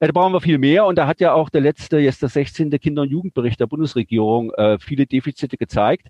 [0.00, 0.86] Äh, da brauchen wir viel mehr.
[0.86, 2.70] Und da hat ja auch der letzte, jetzt der 16.
[2.78, 6.08] Kinder- und Jugendbericht der Bundesregierung äh, viele Defizite gezeigt.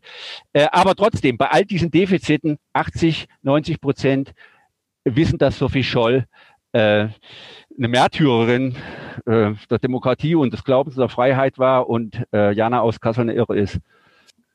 [0.52, 4.34] Äh, aber trotzdem, bei all diesen Defiziten 80, 90 Prozent
[5.04, 6.26] wissen, dass Sophie Scholl
[6.72, 7.08] äh,
[7.78, 8.74] eine Märtyrerin
[9.26, 13.34] äh, der Demokratie und des Glaubens der Freiheit war und äh, Jana aus Kassel eine
[13.34, 13.78] Irre ist.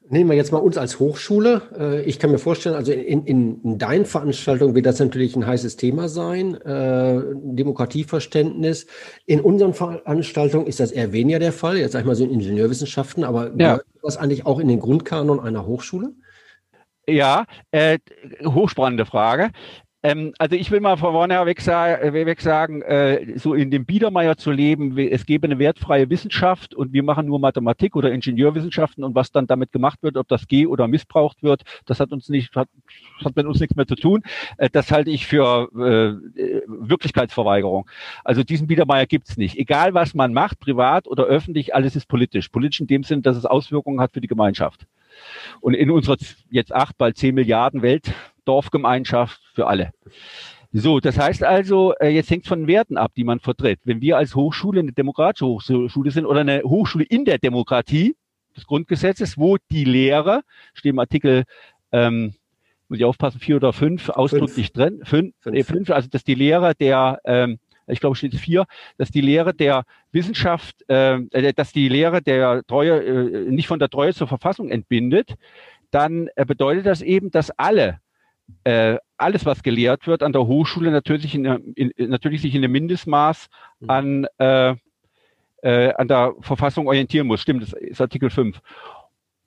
[0.10, 1.62] Nehmen wir jetzt mal uns als Hochschule.
[1.78, 5.48] Äh, ich kann mir vorstellen, also in, in, in deinen Veranstaltungen wird das natürlich ein
[5.48, 8.86] heißes Thema sein, äh, Demokratieverständnis.
[9.26, 12.32] In unseren Veranstaltungen ist das eher weniger der Fall, jetzt sag ich mal so in
[12.32, 13.80] Ingenieurwissenschaften, aber ja.
[14.02, 16.14] das eigentlich auch in den Grundkanon einer Hochschule?
[17.08, 18.00] Ja, äh,
[18.46, 19.52] hochspannende Frage.
[20.06, 24.36] Ähm, also ich will mal von vornherein weg, weg sagen, äh, so in dem Biedermeier
[24.36, 29.16] zu leben, es gäbe eine wertfreie Wissenschaft und wir machen nur Mathematik oder Ingenieurwissenschaften und
[29.16, 32.54] was dann damit gemacht wird, ob das G oder missbraucht wird, das hat uns nicht,
[32.54, 32.68] hat,
[33.24, 34.24] hat mit uns nichts mehr zu tun.
[34.58, 37.90] Äh, das halte ich für äh, Wirklichkeitsverweigerung.
[38.26, 39.58] Also diesen Biedermeier gibt's nicht.
[39.58, 42.50] Egal was man macht, privat oder öffentlich, alles ist politisch.
[42.50, 44.86] Politisch in dem Sinn, dass es Auswirkungen hat für die Gemeinschaft.
[45.62, 46.18] Und in unserer
[46.50, 48.14] jetzt acht, bald zehn Milliarden Welt
[48.46, 49.92] Dorfgemeinschaft für alle.
[50.76, 53.80] So, das heißt also, äh, jetzt hängt von den Werten ab, die man vertritt.
[53.84, 58.16] Wenn wir als Hochschule eine demokratische Hochschule sind oder eine Hochschule in der Demokratie
[58.58, 60.42] des Grundgesetzes, wo die Lehrer,
[60.74, 61.44] steht im Artikel,
[61.92, 62.34] ähm,
[62.90, 64.74] muss ich aufpassen, vier oder fünf, ausdrücklich fünf.
[64.74, 65.56] drin, fünf, fünf.
[65.56, 68.66] Äh, fünf, also dass die Lehrer der, ähm, ich glaube steht vier,
[68.98, 73.78] dass die Lehre der Wissenschaft, äh, äh, dass die Lehre der Treue, äh, nicht von
[73.78, 75.36] der Treue zur Verfassung entbindet,
[75.92, 78.00] dann äh, bedeutet das eben, dass alle
[78.64, 82.74] äh, alles, was gelehrt wird an der Hochschule, natürlich, in, in, natürlich sich in einem
[82.74, 83.48] Mindestmaß
[83.80, 83.90] mhm.
[83.90, 84.76] an, äh,
[85.62, 87.42] äh, an der Verfassung orientieren muss.
[87.42, 88.62] Stimmt, das ist Artikel 5.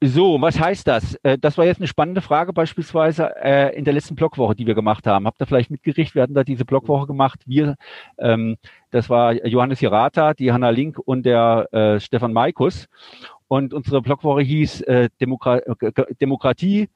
[0.03, 1.15] So, was heißt das?
[1.23, 4.75] Äh, das war jetzt eine spannende Frage beispielsweise äh, in der letzten Blogwoche, die wir
[4.75, 5.27] gemacht haben.
[5.27, 6.15] Habt ihr vielleicht mitgerichtet?
[6.15, 7.41] Wir hatten da diese Blogwoche gemacht.
[7.47, 7.77] Wir,
[8.19, 8.57] ähm,
[8.91, 12.89] das war Johannes Hirata, die Hanna Link und der äh, Stefan Maikus.
[13.49, 15.61] Und unsere Blogwoche hieß äh, Demokra
[16.21, 16.89] Demokratie,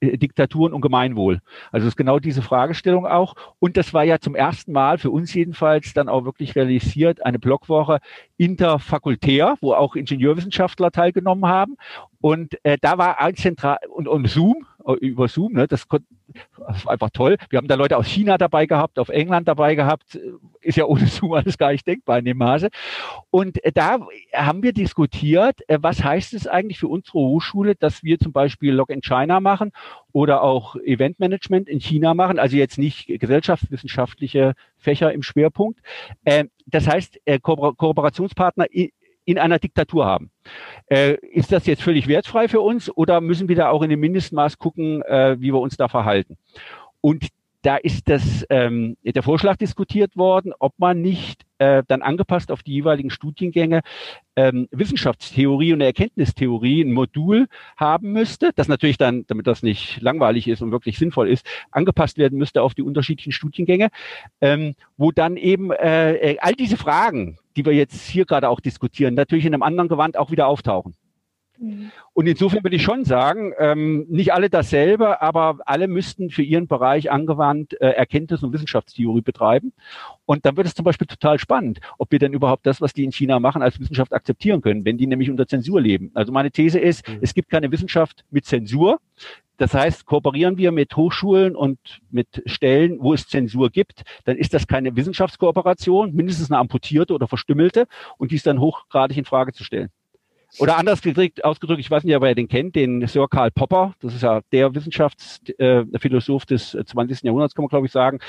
[0.00, 1.40] Diktaturen und Gemeinwohl.
[1.72, 3.34] Also es ist genau diese Fragestellung auch.
[3.58, 7.38] Und das war ja zum ersten Mal für uns jedenfalls dann auch wirklich realisiert, eine
[7.38, 7.98] Blogwoche
[8.36, 11.76] interfakultär, wo auch Ingenieurwissenschaftler teilgenommen haben.
[12.20, 16.84] Und äh, da war ein zentral und, und Zoom, äh, über Zoom, ne, das, das
[16.84, 17.36] war einfach toll.
[17.50, 20.18] Wir haben da Leute aus China dabei gehabt, auf England dabei gehabt.
[20.60, 22.68] Ist ja ohne Zoom alles gar nicht denkbar in dem Maße.
[23.30, 23.98] Und äh, da
[24.32, 28.72] haben wir diskutiert, äh, was heißt es eigentlich für unsere Hochschule, dass wir zum Beispiel
[28.72, 29.72] Log in China machen
[30.12, 35.80] oder auch Eventmanagement in China machen, also jetzt nicht gesellschaftswissenschaftliche Fächer im Schwerpunkt.
[36.24, 38.66] Äh, das heißt, Kooperationspartner
[39.26, 40.30] in einer Diktatur haben.
[40.86, 44.00] Äh, ist das jetzt völlig wertfrei für uns oder müssen wir da auch in dem
[44.00, 46.38] Mindestmaß gucken, äh, wie wir uns da verhalten?
[47.02, 47.28] Und
[47.66, 52.62] da ist das, ähm, der Vorschlag diskutiert worden, ob man nicht äh, dann angepasst auf
[52.62, 53.80] die jeweiligen Studiengänge
[54.36, 60.46] ähm, Wissenschaftstheorie und Erkenntnistheorie ein Modul haben müsste, das natürlich dann, damit das nicht langweilig
[60.46, 63.88] ist und wirklich sinnvoll ist, angepasst werden müsste auf die unterschiedlichen Studiengänge,
[64.40, 68.60] ähm, wo dann eben äh, äh all diese Fragen, die wir jetzt hier gerade auch
[68.60, 70.94] diskutieren, natürlich in einem anderen Gewand auch wieder auftauchen.
[71.58, 71.90] Mhm.
[72.12, 76.66] Und insofern würde ich schon sagen, ähm, nicht alle dasselbe, aber alle müssten für ihren
[76.66, 79.72] Bereich angewandt äh, Erkenntnis- und Wissenschaftstheorie betreiben.
[80.24, 83.04] Und dann wird es zum Beispiel total spannend, ob wir denn überhaupt das, was die
[83.04, 86.10] in China machen, als Wissenschaft akzeptieren können, wenn die nämlich unter Zensur leben.
[86.14, 87.18] Also meine These ist, mhm.
[87.20, 88.98] es gibt keine Wissenschaft mit Zensur.
[89.58, 91.78] Das heißt, kooperieren wir mit Hochschulen und
[92.10, 97.26] mit Stellen, wo es Zensur gibt, dann ist das keine Wissenschaftskooperation, mindestens eine amputierte oder
[97.26, 97.86] verstümmelte
[98.18, 99.88] und die ist dann hochgradig in Frage zu stellen.
[100.58, 103.94] Oder anders gedrückt, ausgedrückt, ich weiß nicht, ob ihr den kennt, den Sir Karl Popper,
[104.00, 107.22] das ist ja der Wissenschaftsphilosoph äh, des 20.
[107.24, 108.20] Jahrhunderts, kann man glaube ich sagen.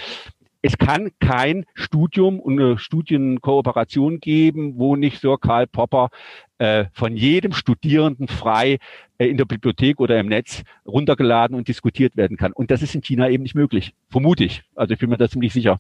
[0.67, 6.09] Es kann kein Studium und eine Studienkooperation geben, wo nicht Sir Karl Popper
[6.57, 8.79] äh, von jedem Studierenden frei
[9.17, 12.51] äh, in der Bibliothek oder im Netz runtergeladen und diskutiert werden kann.
[12.51, 14.63] Und das ist in China eben nicht möglich, vermute ich.
[14.75, 15.79] Also ich bin mir da ziemlich sicher.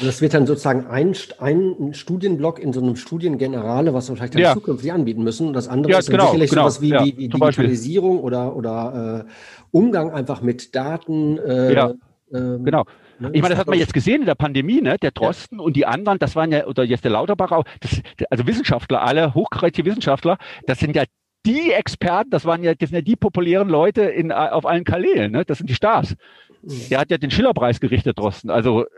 [0.00, 4.42] Das wird dann sozusagen ein, ein Studienblock in so einem Studiengenerale, was wir vielleicht dann
[4.42, 4.54] ja.
[4.54, 5.48] zukünftig anbieten müssen.
[5.48, 8.54] Und das andere ja, ist genau, sicherlich genau, sowas wie, ja, wie, wie Digitalisierung oder,
[8.54, 9.30] oder äh,
[9.72, 11.38] Umgang einfach mit Daten.
[11.38, 11.94] Äh, ja,
[12.32, 12.84] ähm, genau.
[13.18, 13.30] Ne?
[13.32, 14.96] Ich meine, das hat man jetzt gesehen in der Pandemie, ne?
[14.98, 15.64] Der Drosten ja.
[15.64, 19.34] und die anderen, das waren ja, oder jetzt der Lauterbach auch, das, also Wissenschaftler, alle
[19.34, 21.04] hochkarätige Wissenschaftler, das sind ja
[21.44, 25.32] die Experten, das waren ja, das sind ja die populären Leute in, auf allen Kanälen,
[25.32, 25.44] ne?
[25.44, 26.16] Das sind die Stars.
[26.62, 26.88] Mhm.
[26.90, 28.50] Der hat ja den Schillerpreis gerichtet, Drosten.
[28.50, 28.88] Also äh,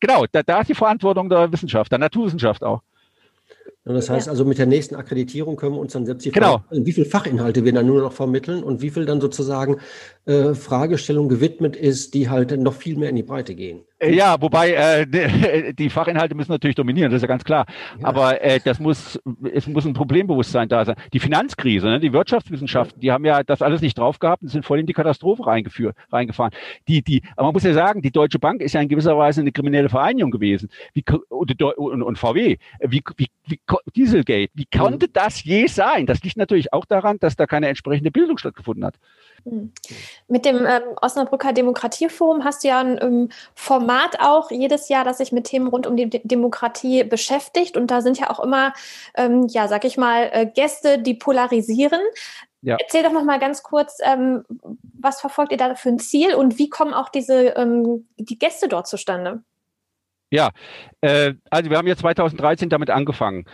[0.00, 2.82] genau, da, da ist die Verantwortung der Wissenschaft, der Naturwissenschaft auch.
[3.94, 6.62] Das heißt also, mit der nächsten Akkreditierung können wir uns dann selbst die genau.
[6.68, 9.78] Frage, wie viele Fachinhalte wir dann nur noch vermitteln und wie viel dann sozusagen
[10.26, 13.80] äh, Fragestellung gewidmet ist, die halt noch viel mehr in die Breite gehen.
[13.98, 17.66] Äh, ja, wobei äh, die Fachinhalte müssen natürlich dominieren, das ist ja ganz klar.
[18.00, 18.06] Ja.
[18.06, 19.18] Aber äh, das muss,
[19.52, 20.96] es muss ein Problembewusstsein da sein.
[21.12, 24.64] Die Finanzkrise, ne, die Wirtschaftswissenschaften, die haben ja das alles nicht drauf gehabt und sind
[24.64, 26.52] voll in die Katastrophe reingeführt, reingefahren.
[26.86, 29.40] Die, die, aber man muss ja sagen, die Deutsche Bank ist ja in gewisser Weise
[29.40, 30.68] eine kriminelle Vereinigung gewesen.
[30.92, 33.60] Wie, und, und, und VW, wie, wie, wie
[33.94, 35.12] Dieselgate, wie konnte mhm.
[35.12, 36.06] das je sein?
[36.06, 38.96] Das liegt natürlich auch daran, dass da keine entsprechende Bildung stattgefunden hat.
[39.44, 39.72] Mhm.
[40.28, 45.18] Mit dem ähm, Osnabrücker Demokratieforum hast du ja ein ähm, Format auch jedes Jahr, das
[45.18, 47.76] sich mit Themen rund um die D Demokratie beschäftigt.
[47.76, 48.72] Und da sind ja auch immer,
[49.16, 52.00] ähm, ja, sag ich mal, äh, Gäste, die polarisieren.
[52.60, 52.76] Ja.
[52.80, 54.44] Erzähl doch noch mal ganz kurz, ähm,
[54.82, 58.68] was verfolgt ihr da für ein Ziel und wie kommen auch diese ähm, die Gäste
[58.68, 59.42] dort zustande?
[60.30, 60.50] Ja,
[61.00, 63.46] äh, also wir haben ja 2013 damit angefangen.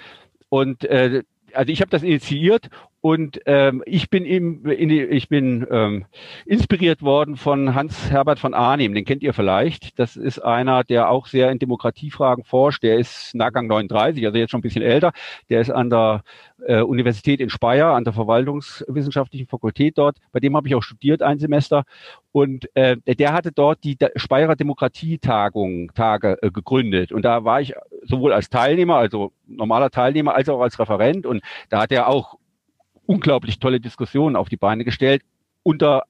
[0.49, 2.69] Und äh, also ich habe das initiiert
[3.05, 6.07] und ähm, ich bin eben, in die, ich bin ähm,
[6.47, 9.99] inspiriert worden von Hans Herbert von Arnim, den kennt ihr vielleicht.
[9.99, 12.83] Das ist einer, der auch sehr in Demokratiefragen forscht.
[12.83, 15.13] Der ist Nachgang 39, also jetzt schon ein bisschen älter.
[15.51, 16.23] Der ist an der
[16.67, 20.17] äh, Universität in Speyer, an der Verwaltungswissenschaftlichen Fakultät dort.
[20.33, 21.85] Bei dem habe ich auch studiert ein Semester.
[22.33, 27.13] Und äh, der hatte dort die Speyerer Demokratietagung Tage äh, gegründet.
[27.13, 31.27] Und da war ich sowohl als Teilnehmer, also normaler Teilnehmer, als auch als Referent.
[31.27, 32.39] Und da hat er auch
[33.07, 35.23] unglaublich tolle Diskussionen auf die Beine gestellt
[35.63, 36.05] unter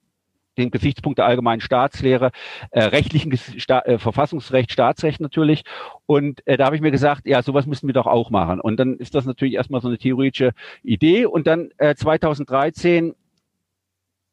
[0.58, 2.30] den Gesichtspunkt der allgemeinen Staatslehre,
[2.70, 5.64] äh, rechtlichen Sta äh, Verfassungsrecht, Staatsrecht natürlich.
[6.06, 8.60] Und äh, da habe ich mir gesagt, ja, sowas müssen wir doch auch machen.
[8.60, 10.52] Und dann ist das natürlich erstmal so eine theoretische
[10.82, 11.26] Idee.
[11.26, 13.14] Und dann äh, 2013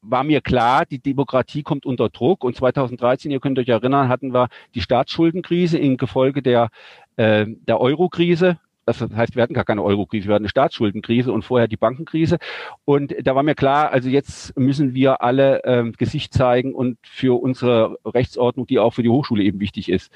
[0.04, 2.44] war mir klar, die Demokratie kommt unter Druck.
[2.44, 6.70] Und 2013, ihr könnt euch erinnern, hatten wir die Staatsschuldenkrise in Gefolge der,
[7.18, 11.44] äh, der Euro-Krise das heißt, wir hatten gar keine Euro-Krise, wir hatten eine Staatsschuldenkrise und
[11.44, 12.38] vorher die Bankenkrise.
[12.86, 17.42] Und da war mir klar, also jetzt müssen wir alle ähm, Gesicht zeigen und für
[17.42, 20.12] unsere Rechtsordnung, die auch für die Hochschule eben wichtig ist,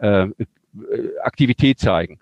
[0.00, 0.46] äh, äh
[1.22, 2.18] Aktivität zeigen.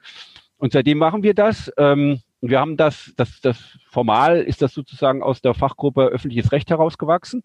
[0.58, 1.72] Und seitdem machen wir das.
[1.76, 6.70] Ähm, wir haben das, das, das formal ist das sozusagen aus der Fachgruppe öffentliches Recht
[6.70, 7.42] herausgewachsen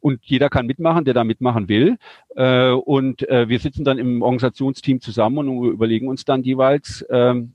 [0.00, 1.96] und jeder kann mitmachen, der da mitmachen will.
[2.36, 7.54] Äh, und äh, wir sitzen dann im Organisationsteam zusammen und überlegen uns dann jeweils, ähm,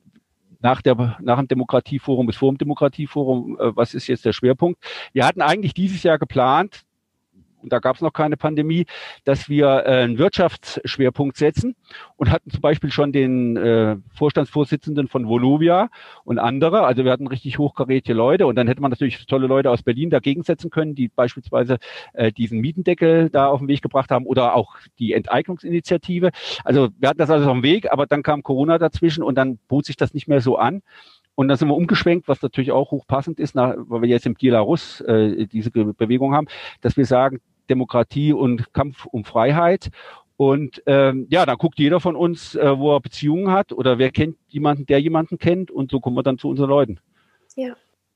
[0.59, 4.81] nach, der, nach dem Demokratieforum, bis vor dem Demokratieforum, äh, was ist jetzt der Schwerpunkt?
[5.13, 6.81] Wir hatten eigentlich dieses Jahr geplant,
[7.61, 8.85] und da gab es noch keine Pandemie,
[9.23, 11.75] dass wir äh, einen Wirtschaftsschwerpunkt setzen
[12.15, 15.89] und hatten zum Beispiel schon den äh, Vorstandsvorsitzenden von Volovia
[16.23, 16.83] und andere.
[16.83, 20.09] Also wir hatten richtig hochkarätige Leute und dann hätte man natürlich tolle Leute aus Berlin
[20.09, 21.77] dagegen setzen können, die beispielsweise
[22.13, 26.31] äh, diesen Mietendeckel da auf den Weg gebracht haben oder auch die Enteignungsinitiative.
[26.63, 29.59] Also wir hatten das alles auf dem Weg, aber dann kam Corona dazwischen und dann
[29.67, 30.81] bot sich das nicht mehr so an.
[31.39, 34.33] Und dann sind wir umgeschwenkt, was natürlich auch hochpassend ist, nach, weil wir jetzt im
[34.33, 36.47] Belarus äh, diese Bewegung haben,
[36.81, 37.39] dass wir sagen,
[37.69, 39.89] Demokratie und Kampf um Freiheit.
[40.37, 44.09] Und ähm, ja, dann guckt jeder von uns, äh, wo er Beziehungen hat oder wer
[44.11, 46.99] kennt jemanden, der jemanden kennt und so kommen wir dann zu unseren Leuten.
[47.55, 47.75] Ja.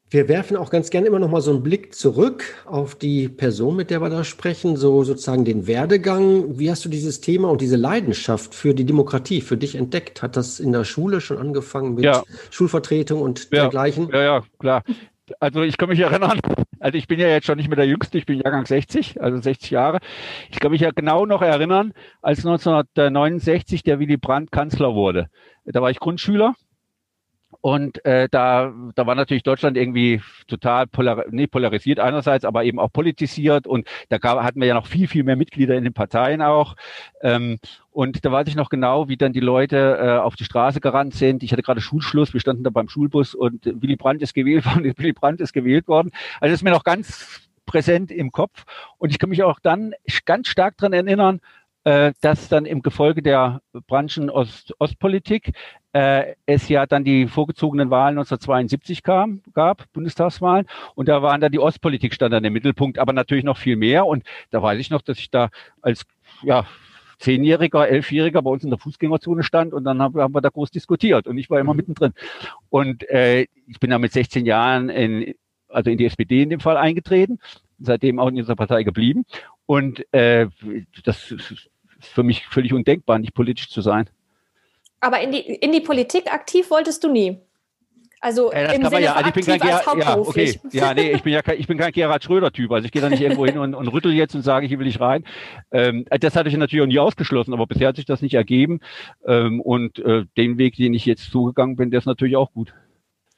[0.10, 3.76] Wir werfen auch ganz gerne immer noch mal so einen Blick zurück auf die Person,
[3.76, 6.60] mit der wir da sprechen, so sozusagen den Werdegang.
[6.60, 10.22] Wie hast du dieses Thema und diese Leidenschaft für die Demokratie für dich entdeckt?
[10.22, 12.24] Hat das in der Schule schon angefangen mit ja.
[12.52, 13.64] Schulvertretung und ja.
[13.64, 14.08] dergleichen?
[14.14, 14.84] Ja, ja, klar.
[15.40, 16.40] Also ich kann mich erinnern,
[16.80, 19.40] also ich bin ja jetzt schon nicht mehr der Jüngste, ich bin Jahrgang 60, also
[19.40, 20.00] 60 Jahre.
[20.52, 25.30] Ich kann mich ja genau noch erinnern, als 1969 der Willy Brandt Kanzler wurde.
[25.66, 26.56] Da war ich Grundschüler
[27.62, 32.78] und äh, da, da war natürlich Deutschland irgendwie total polar, nee, polarisiert einerseits, aber eben
[32.78, 33.68] auch politisiert.
[33.68, 36.76] Und da gab, hatten wir ja noch viel, viel mehr Mitglieder in den Parteien auch.
[37.22, 37.60] Ähm,
[37.94, 41.14] und da weiß ich noch genau, wie dann die Leute äh, auf die Straße gerannt
[41.14, 41.44] sind.
[41.44, 44.94] Ich hatte gerade Schulschluss, wir standen da beim Schulbus und Willy Brandt ist gewählt worden,
[44.98, 46.12] Willy Brandt ist gewählt worden.
[46.42, 48.66] Also das ist mir noch ganz präsent im Kopf.
[48.98, 49.94] Und ich kann mich auch dann
[50.26, 51.40] ganz stark dran erinnern,
[51.84, 55.52] äh, dass dann im Gefolge der Branchen Ost Ostpolitik
[55.92, 61.52] äh, es ja dann die vorgezogenen Wahlen 1972 kam, gab, Bundestagswahlen, und da waren dann
[61.52, 64.06] die Ostpolitik stand dann im Mittelpunkt, aber natürlich noch viel mehr.
[64.06, 65.50] Und da weiß ich noch, dass ich da
[65.82, 66.06] als
[66.42, 66.66] ja,
[67.24, 70.72] Zehnjähriger, Elfjähriger bei uns in der Fußgängerzone stand und dann haben, haben wir da groß
[70.72, 71.78] diskutiert und ich war immer mhm.
[71.78, 72.14] mittendrin.
[72.70, 75.34] Und äh, ich bin da mit 16 Jahren in,
[75.70, 77.40] also in die SPD in dem Fall eingetreten,
[77.80, 79.26] seitdem auch in dieser Partei geblieben.
[79.66, 80.48] Und äh,
[81.06, 84.10] das ist für mich völlig undenkbar, nicht politisch zu sein.
[85.00, 87.38] Aber in die, in die Politik aktiv wolltest du nie?
[88.24, 90.58] Also äh, im Sinne ja, also ich bin kein Ger ja, okay.
[90.72, 92.72] ja, nee, ich bin ja kein, ich bin kein Gerhard Schröder-Typ.
[92.72, 94.86] Also ich gehe da nicht irgendwo hin und, und rüttel jetzt und sage, ich will
[94.86, 95.26] nicht rein.
[95.72, 98.80] Ähm, das hatte ich natürlich auch nie ausgeschlossen, aber bisher hat sich das nicht ergeben.
[99.26, 102.74] Ähm, und äh, den Weg, den ich jetzt zugegangen bin, der ist natürlich auch gut.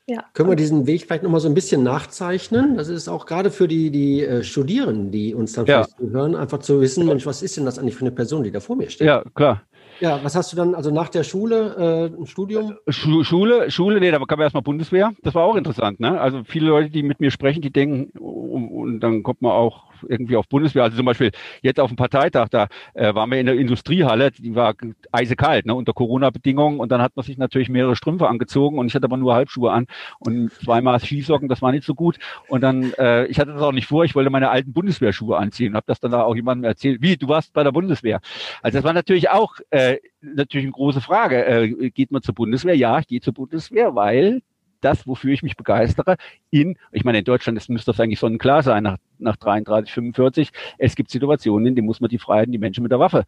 [0.08, 0.24] Ja.
[0.34, 2.78] Können wir diesen Weg vielleicht nochmal so ein bisschen nachzeichnen?
[2.78, 5.84] Das ist auch gerade für die, die äh, Studierenden, die uns dann ja.
[5.84, 8.52] vielleicht hören, einfach zu wissen, Mensch, was ist denn das eigentlich für eine Person, die
[8.52, 9.08] da vor mir steht?
[9.08, 9.64] Ja, klar.
[10.00, 12.78] Ja, was hast du dann, also nach der Schule, äh, Studium?
[12.90, 15.14] Schule, Schule, nee, da kam erstmal Bundeswehr.
[15.24, 16.20] Das war auch interessant, ne?
[16.20, 19.86] Also viele Leute, die mit mir sprechen, die denken, und, und dann kommt man auch
[20.08, 20.84] irgendwie auf Bundeswehr.
[20.84, 24.56] Also zum Beispiel jetzt auf dem Parteitag, da äh, waren wir in der Industriehalle, die
[24.56, 24.76] war
[25.12, 28.96] eisekalt, ne, unter Corona-Bedingungen und dann hat man sich natürlich mehrere Strümpfe angezogen und ich
[28.96, 29.88] hatte aber nur Halbschuhe an
[30.20, 32.18] und zweimal Skisocken, das war nicht so gut.
[32.48, 35.70] Und dann, äh, ich hatte das auch nicht vor, ich wollte meine alten Bundeswehrschuhe anziehen
[35.70, 38.20] und habe das dann auch jemandem erzählt, wie, du warst bei der Bundeswehr.
[38.62, 41.46] Also das war natürlich auch äh, natürlich eine große Frage.
[41.46, 42.76] Äh, geht man zur Bundeswehr?
[42.76, 44.42] Ja, ich gehe zur Bundeswehr, weil
[44.86, 46.16] das, wofür ich mich begeistere,
[46.52, 50.52] in, ich meine, in Deutschland ist, müsste das eigentlich sonnenklar sein nach, nach 33, 45.
[50.78, 53.26] Es gibt Situationen, in denen muss man die Freiheiten, die Menschen mit der Waffe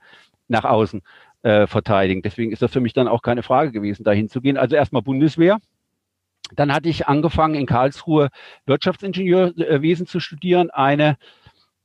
[0.48, 1.02] nach außen
[1.42, 2.22] äh, verteidigen.
[2.22, 4.58] Deswegen ist das für mich dann auch keine Frage gewesen, dahin zu gehen.
[4.58, 5.58] Also erstmal Bundeswehr.
[6.56, 8.30] Dann hatte ich angefangen, in Karlsruhe
[8.66, 11.18] Wirtschaftsingenieurwesen zu studieren, eine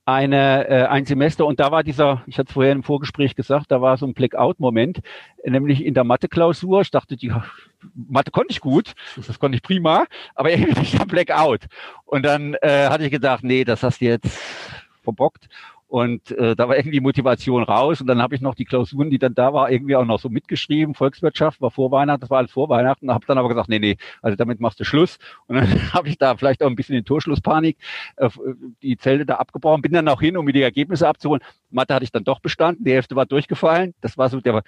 [0.05, 3.71] eine, äh, ein Semester und da war dieser, ich hatte es vorher im Vorgespräch gesagt,
[3.71, 5.01] da war so ein Blackout-Moment,
[5.45, 6.81] nämlich in der Mathe-Klausur.
[6.81, 7.33] Ich dachte, die
[7.95, 11.67] Mathe konnte ich gut, das konnte ich prima, aber irgendwie der Blackout.
[12.05, 14.41] Und dann äh, hatte ich gedacht, nee, das hast du jetzt
[15.03, 15.49] verbockt.
[15.93, 18.01] Und äh, da war irgendwie Motivation raus.
[18.01, 20.31] Und dann habe ich noch die Klausuren, die dann da war, irgendwie auch noch so
[20.31, 20.95] mitgeschrieben.
[20.95, 23.11] Volkswirtschaft war vor Weihnachten, das war alles vor Weihnachten.
[23.11, 25.19] Habe dann aber gesagt, nee, nee, also damit machst du Schluss.
[25.49, 27.77] Und dann habe ich da vielleicht auch ein bisschen in Torschlusspanik
[28.17, 28.31] äh,
[28.81, 29.83] die Zelte da abgebrochen.
[29.83, 31.43] Bin dann auch hin, um mir die Ergebnisse abzuholen.
[31.73, 32.85] Mathe hatte ich dann doch bestanden.
[32.85, 33.95] Die Hälfte war durchgefallen.
[34.01, 34.63] Das war so der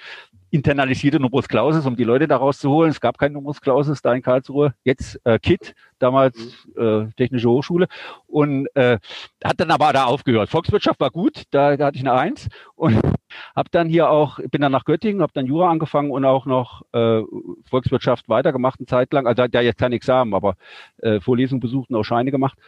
[0.50, 2.90] internalisierte Numerus Clausus, um die Leute da rauszuholen.
[2.90, 4.74] Es gab kein Numerus Clausus da in Karlsruhe.
[4.84, 7.88] Jetzt äh, KIT, damals äh, Technische Hochschule.
[8.28, 8.98] Und äh,
[9.42, 10.48] hat dann aber da aufgehört.
[10.48, 12.48] Volkswirtschaft war gut, da, da hatte ich eine Eins.
[12.76, 13.00] Und
[13.56, 16.82] habe dann hier auch, bin dann nach Göttingen, habe dann Jura angefangen und auch noch
[16.92, 17.22] äh,
[17.68, 19.26] Volkswirtschaft weitergemacht eine Zeit lang.
[19.26, 20.54] Also da jetzt kein Examen, aber
[20.98, 22.58] äh, Vorlesungen besucht und auch Scheine gemacht.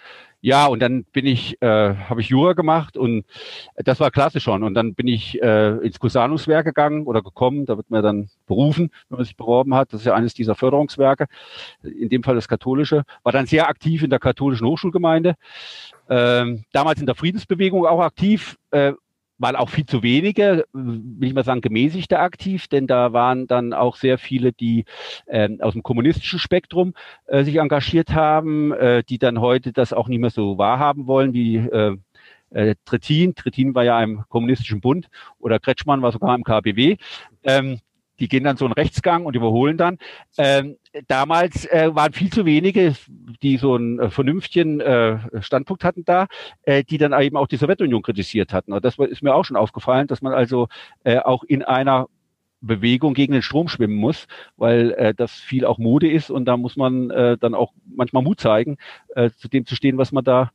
[0.41, 3.25] Ja, und dann bin ich, äh, habe ich Jura gemacht und
[3.77, 4.63] das war klasse schon.
[4.63, 7.67] Und dann bin ich äh, ins Cusanuswerk gegangen oder gekommen.
[7.67, 9.93] Da wird man dann berufen, wenn man sich beworben hat.
[9.93, 11.27] Das ist ja eines dieser Förderungswerke.
[11.83, 13.05] In dem Fall das katholische.
[13.23, 15.35] War dann sehr aktiv in der katholischen Hochschulgemeinde.
[16.09, 18.57] Ähm, damals in der Friedensbewegung auch aktiv.
[18.71, 18.93] Äh,
[19.39, 23.73] waren auch viel zu wenige, will ich mal sagen, gemäßigte aktiv, denn da waren dann
[23.73, 24.85] auch sehr viele, die
[25.27, 26.95] äh, aus dem kommunistischen Spektrum
[27.27, 31.33] äh, sich engagiert haben, äh, die dann heute das auch nicht mehr so wahrhaben wollen,
[31.33, 31.97] wie äh,
[32.51, 33.35] äh, Trittin.
[33.35, 36.97] Trittin war ja im kommunistischen Bund oder Kretschmann war sogar im KBW.
[37.43, 37.81] Ähm,
[38.21, 39.99] die gehen dann so einen Rechtsgang und überholen dann.
[40.39, 40.77] Ähm,
[41.09, 42.95] damals äh, waren viel zu wenige,
[43.43, 46.27] die so einen äh, vernünftigen äh, Standpunkt hatten da,
[46.63, 48.73] äh, die dann eben auch die Sowjetunion kritisiert hatten.
[48.73, 50.69] Und das ist mir auch schon aufgefallen, dass man also
[51.05, 52.07] äh, auch in einer
[52.61, 54.27] Bewegung gegen den Strom schwimmen muss,
[54.57, 58.23] weil äh, das viel auch Mode ist und da muss man äh, dann auch manchmal
[58.23, 58.79] Mut zeigen,
[59.15, 60.51] äh, zu dem zu stehen, was man da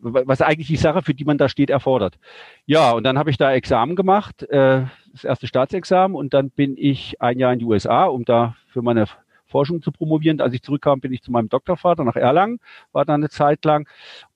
[0.00, 2.18] was eigentlich die Sache, für die man da steht, erfordert.
[2.66, 6.76] Ja, und dann habe ich da Examen gemacht, äh, das erste Staatsexamen, und dann bin
[6.76, 9.06] ich ein Jahr in die USA, um da für meine
[9.46, 10.40] Forschung zu promovieren.
[10.40, 12.60] Als ich zurückkam, bin ich zu meinem Doktorvater nach Erlangen,
[12.92, 13.88] war da eine Zeit lang.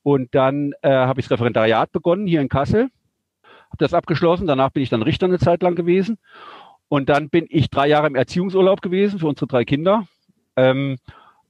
[0.03, 2.89] Und dann äh, habe ich das Referendariat begonnen hier in Kassel,
[3.43, 4.47] habe das abgeschlossen.
[4.47, 6.19] Danach bin ich dann Richter eine Zeit lang gewesen.
[6.89, 10.07] Und dann bin ich drei Jahre im Erziehungsurlaub gewesen für unsere drei Kinder.
[10.57, 10.99] Ähm,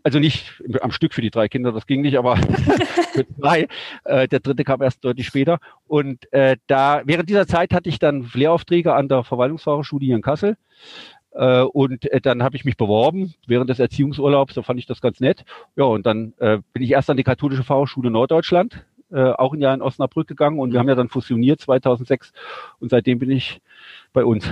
[0.03, 2.37] also nicht am Stück für die drei Kinder, das ging nicht, aber
[3.13, 3.69] für drei.
[4.05, 5.59] Äh, der dritte kam erst deutlich später.
[5.87, 10.23] Und äh, da während dieser Zeit hatte ich dann Lehraufträge an der Verwaltungsfahrerschule hier in
[10.23, 10.57] Kassel.
[11.33, 15.01] Äh, und äh, dann habe ich mich beworben während des Erziehungsurlaubs, da fand ich das
[15.01, 15.45] ganz nett.
[15.77, 19.61] Ja, und dann äh, bin ich erst an die katholische Fachhochschule Norddeutschland, äh, auch ein
[19.61, 22.33] Jahr in Osnabrück gegangen und wir haben ja dann fusioniert 2006
[22.81, 23.61] und seitdem bin ich
[24.13, 24.51] bei uns.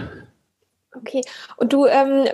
[0.92, 1.20] Okay,
[1.56, 2.26] und du ähm,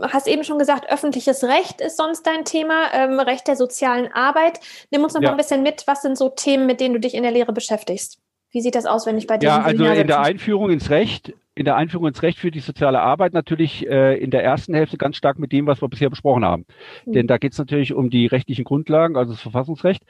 [0.00, 4.60] hast eben schon gesagt, öffentliches Recht ist sonst dein Thema, ähm, Recht der sozialen Arbeit.
[4.90, 5.28] Nimm uns noch ja.
[5.28, 7.52] mal ein bisschen mit, was sind so Themen, mit denen du dich in der Lehre
[7.52, 8.18] beschäftigst?
[8.50, 11.34] Wie sieht das aus, wenn ich bei dir Ja, also in der Einführung ins Recht,
[11.54, 14.96] in der Einführung ins Recht für die soziale Arbeit natürlich äh, in der ersten Hälfte
[14.96, 16.64] ganz stark mit dem, was wir bisher besprochen haben.
[17.04, 17.12] Mhm.
[17.12, 20.02] Denn da geht es natürlich um die rechtlichen Grundlagen, also das Verfassungsrecht.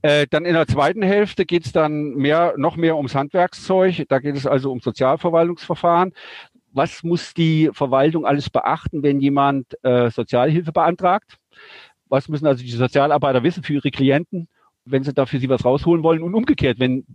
[0.00, 4.06] Äh, dann in der zweiten Hälfte geht es dann mehr, noch mehr ums Handwerkszeug.
[4.08, 6.14] Da geht es also um Sozialverwaltungsverfahren
[6.74, 11.38] was muss die Verwaltung alles beachten, wenn jemand äh, Sozialhilfe beantragt?
[12.08, 14.48] Was müssen also die Sozialarbeiter wissen für ihre Klienten,
[14.84, 16.22] wenn sie da für sie was rausholen wollen?
[16.22, 17.06] Und umgekehrt, wenn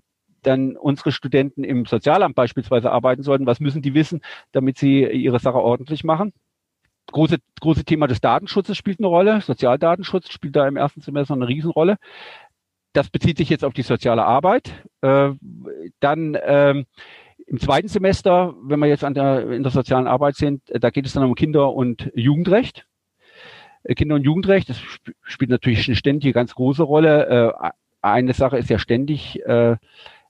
[0.43, 4.21] dann unsere Studenten im Sozialamt beispielsweise arbeiten sollten, was müssen die wissen,
[4.53, 6.33] damit sie ihre Sache ordentlich machen?
[7.11, 9.41] Große, große Thema des Datenschutzes spielt eine Rolle.
[9.41, 11.97] Sozialdatenschutz spielt da im ersten Semester eine Riesenrolle.
[12.93, 14.83] Das bezieht sich jetzt auf die soziale Arbeit.
[15.01, 15.31] Äh,
[15.99, 16.85] dann ähm,
[17.49, 21.07] im zweiten Semester, wenn wir jetzt an der, in der sozialen Arbeit sind, da geht
[21.07, 22.85] es dann um Kinder- und Jugendrecht.
[23.83, 27.55] Äh, Kinder- und Jugendrecht, das sp spielt natürlich eine ständige ganz große Rolle.
[27.63, 27.69] Äh,
[28.01, 29.77] eine Sache ist ja ständig äh,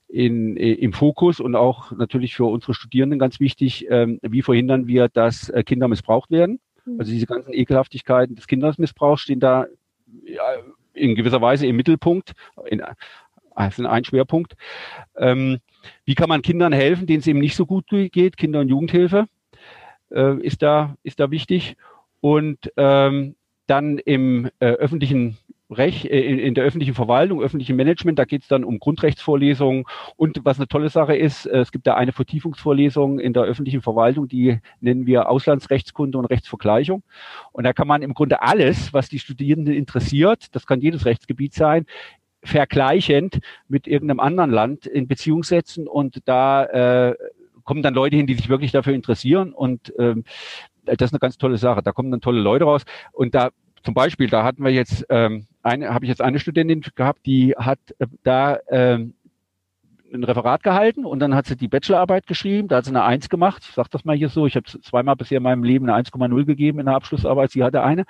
[0.08, 5.08] in, im Fokus und auch natürlich für unsere Studierenden ganz wichtig, ähm, wie verhindern wir,
[5.08, 6.58] dass äh, Kinder missbraucht werden.
[6.86, 7.00] Mhm.
[7.00, 9.66] Also diese ganzen Ekelhaftigkeiten des Kindermissbrauchs stehen da
[10.24, 10.42] ja,
[10.94, 12.32] in gewisser Weise im Mittelpunkt,
[12.66, 12.82] in,
[13.54, 14.54] also ein Schwerpunkt.
[15.16, 15.58] Ähm,
[16.04, 18.36] wie kann man Kindern helfen, denen es eben nicht so gut geht?
[18.36, 19.26] Kinder- und Jugendhilfe
[20.10, 21.76] äh, ist da ist da wichtig
[22.20, 23.34] und ähm,
[23.66, 25.38] dann im äh, öffentlichen
[25.70, 29.84] Recht, äh, in, in der öffentlichen Verwaltung, öffentlichen Management, da geht es dann um Grundrechtsvorlesungen
[30.16, 33.80] und was eine tolle Sache ist, äh, es gibt da eine Vertiefungsvorlesung in der öffentlichen
[33.80, 37.04] Verwaltung, die nennen wir Auslandsrechtskunde und Rechtsvergleichung.
[37.52, 41.54] Und da kann man im Grunde alles, was die Studierenden interessiert, das kann jedes Rechtsgebiet
[41.54, 41.86] sein,
[42.42, 47.14] vergleichend mit irgendeinem anderen Land in Beziehung setzen und da äh,
[47.64, 50.24] kommen dann Leute hin, die sich wirklich dafür interessieren und ähm,
[50.84, 51.82] das ist eine ganz tolle Sache.
[51.82, 52.82] Da kommen dann tolle Leute raus
[53.12, 53.50] und da
[53.82, 57.54] zum Beispiel, da hatten wir jetzt ähm, eine, habe ich jetzt eine Studentin gehabt, die
[57.56, 59.14] hat äh, da ähm,
[60.12, 63.28] ein Referat gehalten und dann hat sie die Bachelorarbeit geschrieben, da hat sie eine Eins
[63.28, 63.64] gemacht.
[63.68, 66.44] Ich sage das mal hier so, ich habe zweimal bisher in meinem Leben eine 1,0
[66.44, 68.04] gegeben in der Abschlussarbeit, sie hatte eine.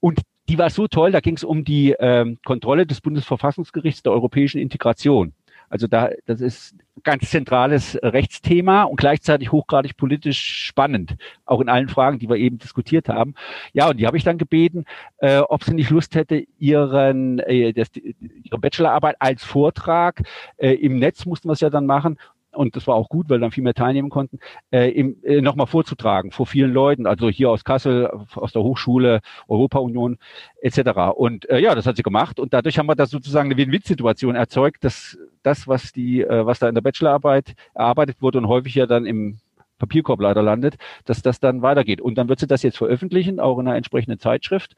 [0.00, 4.12] Und die war so toll, da ging es um die ähm, Kontrolle des Bundesverfassungsgerichts der
[4.12, 5.32] europäischen Integration.
[5.70, 11.88] Also da, das ist ganz zentrales Rechtsthema und gleichzeitig hochgradig politisch spannend, auch in allen
[11.88, 13.34] Fragen, die wir eben diskutiert haben.
[13.72, 14.84] Ja, und die habe ich dann gebeten,
[15.18, 20.22] äh, ob sie nicht Lust hätte, ihren äh, das, ihre Bachelorarbeit als Vortrag
[20.58, 22.18] äh, im Netz mussten wir es ja dann machen
[22.54, 24.38] und das war auch gut, weil dann viel mehr teilnehmen konnten,
[24.70, 30.18] äh, äh, nochmal vorzutragen vor vielen Leuten, also hier aus Kassel, aus der Hochschule, Europa-Union
[30.62, 31.12] etc.
[31.14, 34.34] Und äh, ja, das hat sie gemacht und dadurch haben wir da sozusagen eine Win-Win-Situation
[34.34, 38.74] erzeugt, dass das, was die, äh, was da in der Bachelorarbeit erarbeitet wurde und häufig
[38.74, 39.38] ja dann im
[39.78, 42.00] Papierkorb leider landet, dass das dann weitergeht.
[42.00, 44.76] Und dann wird sie das jetzt veröffentlichen, auch in einer entsprechenden Zeitschrift.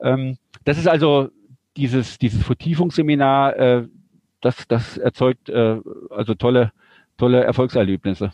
[0.00, 1.28] Ähm, das ist also
[1.76, 3.88] dieses, dieses Vertiefungsseminar, äh,
[4.40, 6.72] das, das erzeugt äh, also tolle
[7.18, 8.32] tolle Erfolgserlebnisse.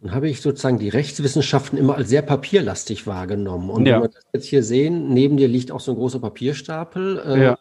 [0.00, 3.70] Dann habe ich sozusagen die Rechtswissenschaften immer als sehr papierlastig wahrgenommen.
[3.70, 3.96] Und ja.
[3.96, 7.22] wenn wir das jetzt hier sehen, neben dir liegt auch so ein großer Papierstapel.
[7.26, 7.58] Äh, ja.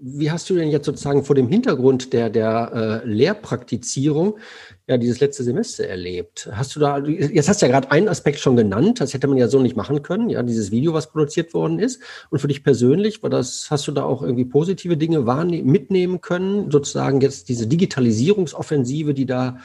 [0.00, 4.38] Wie hast du denn jetzt sozusagen vor dem Hintergrund der, der äh, Lehrpraktizierung
[4.86, 6.48] ja dieses letzte Semester erlebt?
[6.52, 9.36] Hast du da, jetzt hast du ja gerade einen Aspekt schon genannt, das hätte man
[9.36, 12.02] ja so nicht machen können, ja, dieses Video, was produziert worden ist.
[12.30, 16.70] Und für dich persönlich, war das, hast du da auch irgendwie positive Dinge mitnehmen können,
[16.70, 19.58] sozusagen jetzt diese Digitalisierungsoffensive, die da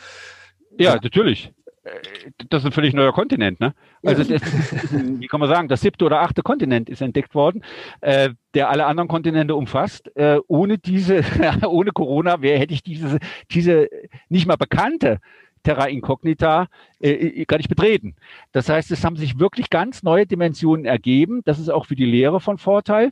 [0.78, 1.52] ja, natürlich.
[1.84, 3.74] Äh, das ist ein völlig neuer Kontinent, ne?
[4.04, 4.42] Also das,
[4.92, 7.64] wie kann man sagen, das siebte oder achte Kontinent ist entdeckt worden,
[8.02, 10.16] äh, der alle anderen Kontinente umfasst.
[10.16, 11.24] Äh, ohne diese,
[11.68, 13.20] ohne Corona wäre hätte ich diese,
[13.50, 13.90] diese
[14.30, 15.20] nicht mal bekannte
[15.64, 16.68] Terra Incognita
[17.00, 18.16] äh, äh, gar nicht betreten.
[18.52, 21.42] Das heißt, es haben sich wirklich ganz neue Dimensionen ergeben.
[21.46, 23.12] Das ist auch für die Lehre von Vorteil,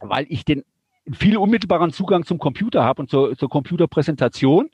[0.00, 0.64] weil ich den
[1.12, 4.68] viel unmittelbaren Zugang zum Computer habe und zur, zur Computerpräsentation.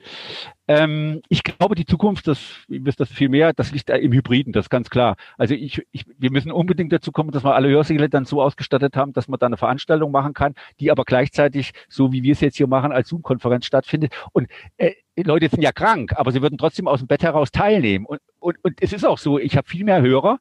[0.67, 4.51] Ähm, ich glaube, die Zukunft, das, ihr wisst das viel mehr, das liegt im Hybriden,
[4.51, 5.15] das ist ganz klar.
[5.37, 8.97] Also ich, ich, wir müssen unbedingt dazu kommen, dass wir alle Hörsäle dann so ausgestattet
[8.97, 12.41] haben, dass man da eine Veranstaltung machen kann, die aber gleichzeitig, so wie wir es
[12.41, 14.13] jetzt hier machen, als Zoom-Konferenz stattfindet.
[14.33, 14.47] Und
[14.77, 18.05] äh, Leute sind ja krank, aber sie würden trotzdem aus dem Bett heraus teilnehmen.
[18.05, 20.39] Und, und, und es ist auch so, ich habe viel mehr Hörer,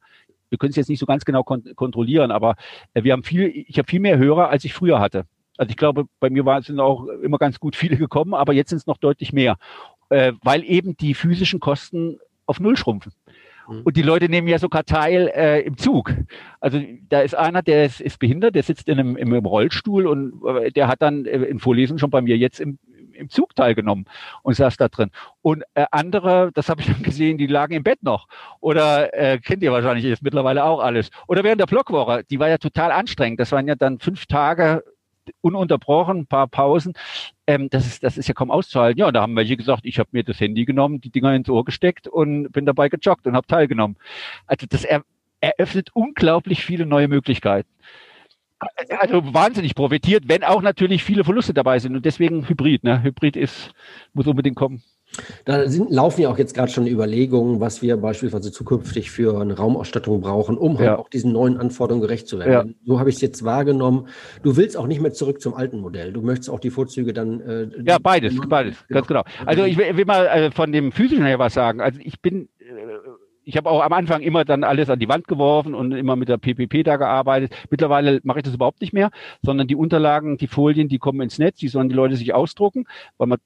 [0.48, 2.56] wir können es jetzt nicht so ganz genau kon kontrollieren, aber
[2.94, 5.24] äh, wir haben viel, ich habe viel mehr Hörer, als ich früher hatte.
[5.56, 8.70] Also ich glaube, bei mir war, sind auch immer ganz gut viele gekommen, aber jetzt
[8.70, 9.56] sind es noch deutlich mehr,
[10.10, 13.12] äh, weil eben die physischen Kosten auf Null schrumpfen.
[13.68, 13.82] Mhm.
[13.82, 16.14] Und die Leute nehmen ja sogar teil äh, im Zug.
[16.60, 20.06] Also da ist einer, der ist, ist behindert, der sitzt in einem, im, im Rollstuhl
[20.06, 22.78] und äh, der hat dann äh, in Vorlesungen schon bei mir jetzt im,
[23.12, 24.06] im Zug teilgenommen
[24.42, 25.10] und saß da drin.
[25.42, 28.28] Und äh, andere, das habe ich dann gesehen, die lagen im Bett noch.
[28.60, 31.10] Oder äh, kennt ihr wahrscheinlich jetzt mittlerweile auch alles.
[31.26, 33.40] Oder während der Blockwoche, die war ja total anstrengend.
[33.40, 34.82] Das waren ja dann fünf Tage
[35.40, 36.94] ununterbrochen, ein paar Pausen.
[37.46, 38.98] Ähm, das, ist, das ist ja kaum auszuhalten.
[38.98, 41.48] Ja, und da haben welche gesagt, ich habe mir das Handy genommen, die Dinger ins
[41.48, 43.96] Ohr gesteckt und bin dabei gejoggt und habe teilgenommen.
[44.46, 45.02] Also das er,
[45.40, 47.68] eröffnet unglaublich viele neue Möglichkeiten.
[48.98, 51.94] Also wahnsinnig profitiert, wenn auch natürlich viele Verluste dabei sind.
[51.94, 52.84] Und deswegen Hybrid.
[52.84, 53.02] Ne?
[53.02, 53.72] Hybrid ist,
[54.14, 54.82] muss unbedingt kommen.
[55.44, 59.56] Da sind, laufen ja auch jetzt gerade schon Überlegungen, was wir beispielsweise zukünftig für eine
[59.56, 62.70] Raumausstattung brauchen, um halt auch diesen neuen Anforderungen gerecht zu werden.
[62.70, 62.74] Ja.
[62.86, 64.08] So habe ich es jetzt wahrgenommen.
[64.42, 66.12] Du willst auch nicht mehr zurück zum alten Modell.
[66.12, 67.40] Du möchtest auch die Vorzüge dann.
[67.40, 69.00] Äh, ja, beides, beides, genau.
[69.00, 69.22] ganz genau.
[69.44, 71.80] Also ich will, will mal äh, von dem physischen her was sagen.
[71.80, 72.64] Also ich bin äh,
[73.46, 76.28] ich habe auch am Anfang immer dann alles an die Wand geworfen und immer mit
[76.28, 77.54] der PPP da gearbeitet.
[77.70, 79.10] Mittlerweile mache ich das überhaupt nicht mehr,
[79.40, 82.86] sondern die Unterlagen, die Folien, die kommen ins Netz, die sollen die Leute sich ausdrucken,
[83.18, 83.38] weil man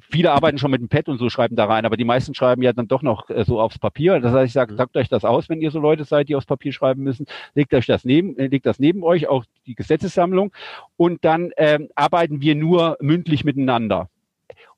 [0.00, 2.62] viele arbeiten schon mit dem Pad und so schreiben da rein, aber die meisten schreiben
[2.62, 4.20] ja dann doch noch äh, so aufs Papier.
[4.20, 4.76] Das heißt, ich sage, mhm.
[4.76, 7.72] sagt euch das aus, wenn ihr so Leute seid, die aufs Papier schreiben müssen, legt
[7.74, 10.52] euch das neben, äh, legt das neben euch, auch die Gesetzessammlung,
[10.96, 14.08] und dann ähm, arbeiten wir nur mündlich miteinander.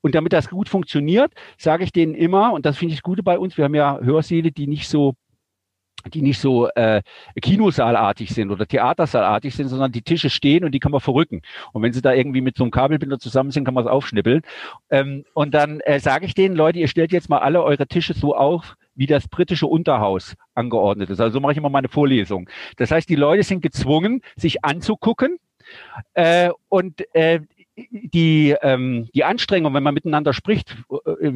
[0.01, 3.23] Und damit das gut funktioniert, sage ich denen immer, und das finde ich das Gute
[3.23, 5.15] bei uns, wir haben ja Hörsäle, die nicht so
[6.13, 7.03] die nicht so äh,
[7.41, 11.43] Kinosaalartig sind oder Theatersaalartig sind, sondern die Tische stehen und die kann man verrücken.
[11.73, 14.43] Und wenn sie da irgendwie mit so einem Kabelbinder zusammen sind, kann man es aufschnippeln.
[14.91, 18.15] Ähm, und dann äh, sage ich denen, Leute, ihr stellt jetzt mal alle eure Tische
[18.15, 21.21] so auf, wie das britische Unterhaus angeordnet ist.
[21.21, 22.49] Also so mache ich immer meine Vorlesung.
[22.77, 25.39] Das heißt, die Leute sind gezwungen, sich anzugucken.
[26.15, 27.41] Äh, und äh,
[27.77, 30.77] die, ähm, die Anstrengung, wenn man miteinander spricht,
[31.21, 31.33] äh,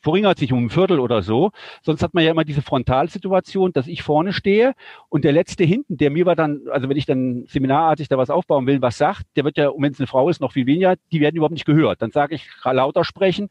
[0.00, 1.50] verringert sich um ein Viertel oder so.
[1.82, 4.74] Sonst hat man ja immer diese Frontalsituation, dass ich vorne stehe
[5.08, 8.30] und der Letzte hinten, der mir war dann, also wenn ich dann seminarartig da was
[8.30, 10.96] aufbauen will, was sagt, der wird ja, wenn es eine Frau ist, noch viel weniger,
[11.12, 12.02] die werden überhaupt nicht gehört.
[12.02, 13.48] Dann sage ich lauter sprechen,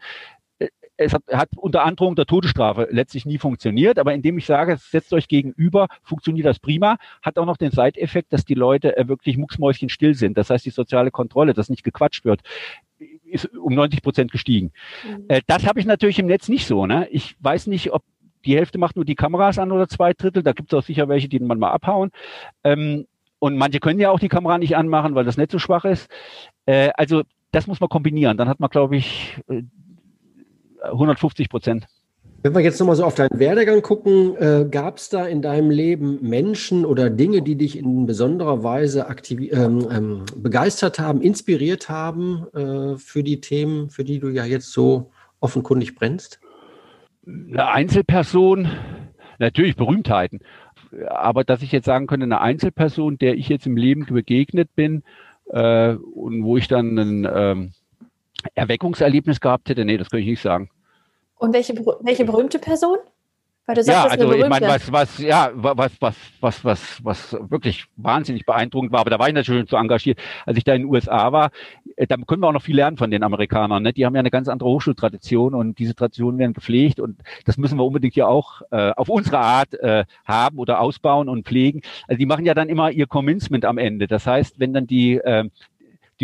[0.98, 5.14] es hat, hat unter Androhung der Todesstrafe letztlich nie funktioniert, aber indem ich sage, setzt
[5.14, 9.38] euch gegenüber, funktioniert das prima, hat auch noch den Seiteffekt, dass die Leute äh, wirklich
[9.38, 10.38] mucksmäuschen still sind.
[10.38, 12.42] Das heißt, die soziale Kontrolle, dass nicht gequatscht wird,
[13.26, 14.72] ist um 90 Prozent gestiegen.
[15.04, 15.26] Mhm.
[15.28, 16.86] Äh, das habe ich natürlich im Netz nicht so.
[16.86, 17.08] Ne?
[17.12, 18.04] Ich weiß nicht, ob
[18.46, 20.44] die Hälfte macht nur die Kameras an oder zwei Drittel.
[20.44, 22.12] Da gibt es auch sicher welche, die man mal abhauen.
[22.64, 23.08] Ähm,
[23.40, 26.10] und manche können ja auch die Kamera nicht anmachen, weil das Netz so schwach ist.
[26.66, 28.38] Äh, also das muss man kombinieren.
[28.38, 29.38] Dann hat man, glaube ich,
[30.84, 31.88] 150 Prozent.
[32.42, 35.70] Wenn wir jetzt nochmal so auf deinen Werdegang gucken, äh, gab es da in deinem
[35.70, 42.46] Leben Menschen oder Dinge, die dich in besonderer Weise ähm, ähm, begeistert haben, inspiriert haben
[42.54, 46.42] äh, für die Themen, für die du ja jetzt so offenkundig brennst?
[47.26, 48.70] Eine Einzelperson,
[49.40, 50.42] natürlich Berühmtheiten,
[51.08, 55.04] aber dass ich jetzt sagen könnte, eine Einzelperson, der ich jetzt im Leben begegnet bin
[55.50, 57.72] äh, und wo ich dann ein ähm,
[58.56, 60.70] Erweckungserlebnis gehabt hätte, nee, das kann ich nicht sagen.
[61.36, 62.98] Und welche, welche berühmte Person?
[63.66, 67.38] Weil du sagst, ja, also ich meine, was, was, ja, was, was, was, was, was
[67.50, 70.82] wirklich wahnsinnig beeindruckend war, aber da war ich natürlich so engagiert, als ich da in
[70.82, 71.50] den USA war,
[71.96, 73.84] äh, da können wir auch noch viel lernen von den Amerikanern.
[73.84, 73.94] Ne?
[73.94, 77.78] Die haben ja eine ganz andere Hochschultradition und diese Traditionen werden gepflegt und das müssen
[77.78, 81.84] wir unbedingt ja auch äh, auf unsere Art äh, haben oder ausbauen und pflegen.
[82.10, 84.08] Also die machen ja dann immer ihr Commencement am Ende.
[84.08, 85.50] Das heißt, wenn dann die, äh,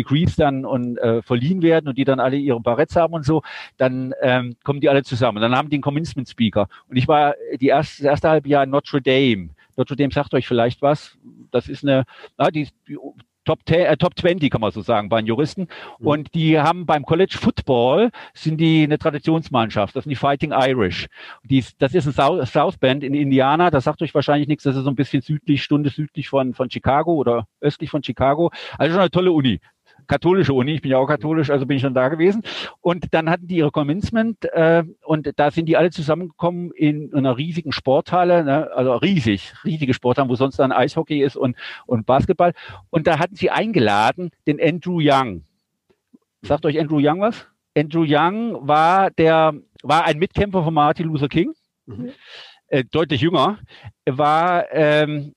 [0.00, 3.42] Degrees dann und äh, verliehen werden und die dann alle ihre Barretts haben und so,
[3.76, 5.40] dann ähm, kommen die alle zusammen.
[5.40, 6.68] Dann haben die einen Commencement Speaker.
[6.88, 9.50] Und ich war die erste, das erste halbe Jahr in Notre Dame.
[9.76, 11.18] Notre Dame sagt euch vielleicht was.
[11.50, 12.04] Das ist eine,
[12.36, 12.98] ah, die, die
[13.44, 15.62] Top, 10, äh, Top 20 kann man so sagen bei den Juristen.
[15.98, 16.06] Mhm.
[16.06, 19.96] Und die haben beim College Football sind die eine Traditionsmannschaft.
[19.96, 21.08] Das sind die Fighting Irish.
[21.44, 23.70] Die, das ist ein South, South Bend in Indiana.
[23.70, 24.64] Das sagt euch wahrscheinlich nichts.
[24.64, 28.50] Das ist so ein bisschen südlich, Stunde südlich von, von Chicago oder östlich von Chicago.
[28.78, 29.60] Also schon eine tolle Uni
[30.10, 32.42] katholische Uni, ich bin ja auch katholisch, also bin ich schon da gewesen.
[32.80, 37.36] Und dann hatten die ihre Commencement äh, und da sind die alle zusammengekommen in einer
[37.36, 38.70] riesigen Sporthalle, ne?
[38.74, 41.56] also riesig, riesige Sporthalle, wo sonst dann Eishockey ist und,
[41.86, 42.54] und Basketball.
[42.90, 45.44] Und da hatten sie eingeladen den Andrew Young.
[46.42, 47.46] Sagt euch Andrew Young was?
[47.76, 51.54] Andrew Young war der, war ein Mitkämpfer von Martin Luther King,
[51.86, 52.10] mhm.
[52.66, 53.60] äh, deutlich jünger,
[54.06, 55.34] war ähm,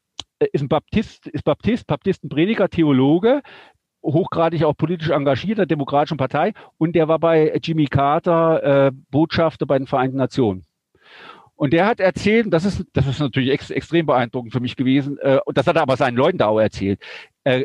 [0.52, 3.42] ist ein Baptist, ist Baptist, Baptistenprediger, Theologe,
[4.04, 9.66] hochgradig auch politisch engagiert der Demokratischen Partei und der war bei Jimmy Carter äh, Botschafter
[9.66, 10.66] bei den Vereinten Nationen.
[11.56, 15.18] Und der hat erzählt, das ist, das ist natürlich ex, extrem beeindruckend für mich gewesen,
[15.22, 17.00] äh, und das hat er aber seinen Leuten da auch erzählt.
[17.44, 17.64] Äh,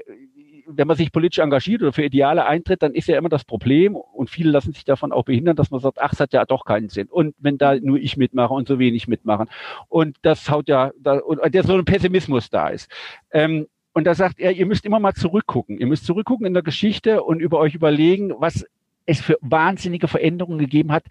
[0.70, 3.96] wenn man sich politisch engagiert oder für Ideale eintritt, dann ist ja immer das Problem,
[3.96, 6.64] und viele lassen sich davon auch behindern, dass man sagt, ach, es hat ja doch
[6.64, 7.08] keinen Sinn.
[7.08, 9.48] Und wenn da nur ich mitmache und so wenig mitmachen.
[9.88, 12.90] Und das haut ja, da, und der so ein Pessimismus da ist.
[13.32, 13.66] Ähm,
[13.98, 15.76] und da sagt er, ihr müsst immer mal zurückgucken.
[15.76, 18.64] Ihr müsst zurückgucken in der Geschichte und über euch überlegen, was
[19.06, 21.06] es für wahnsinnige Veränderungen gegeben hat,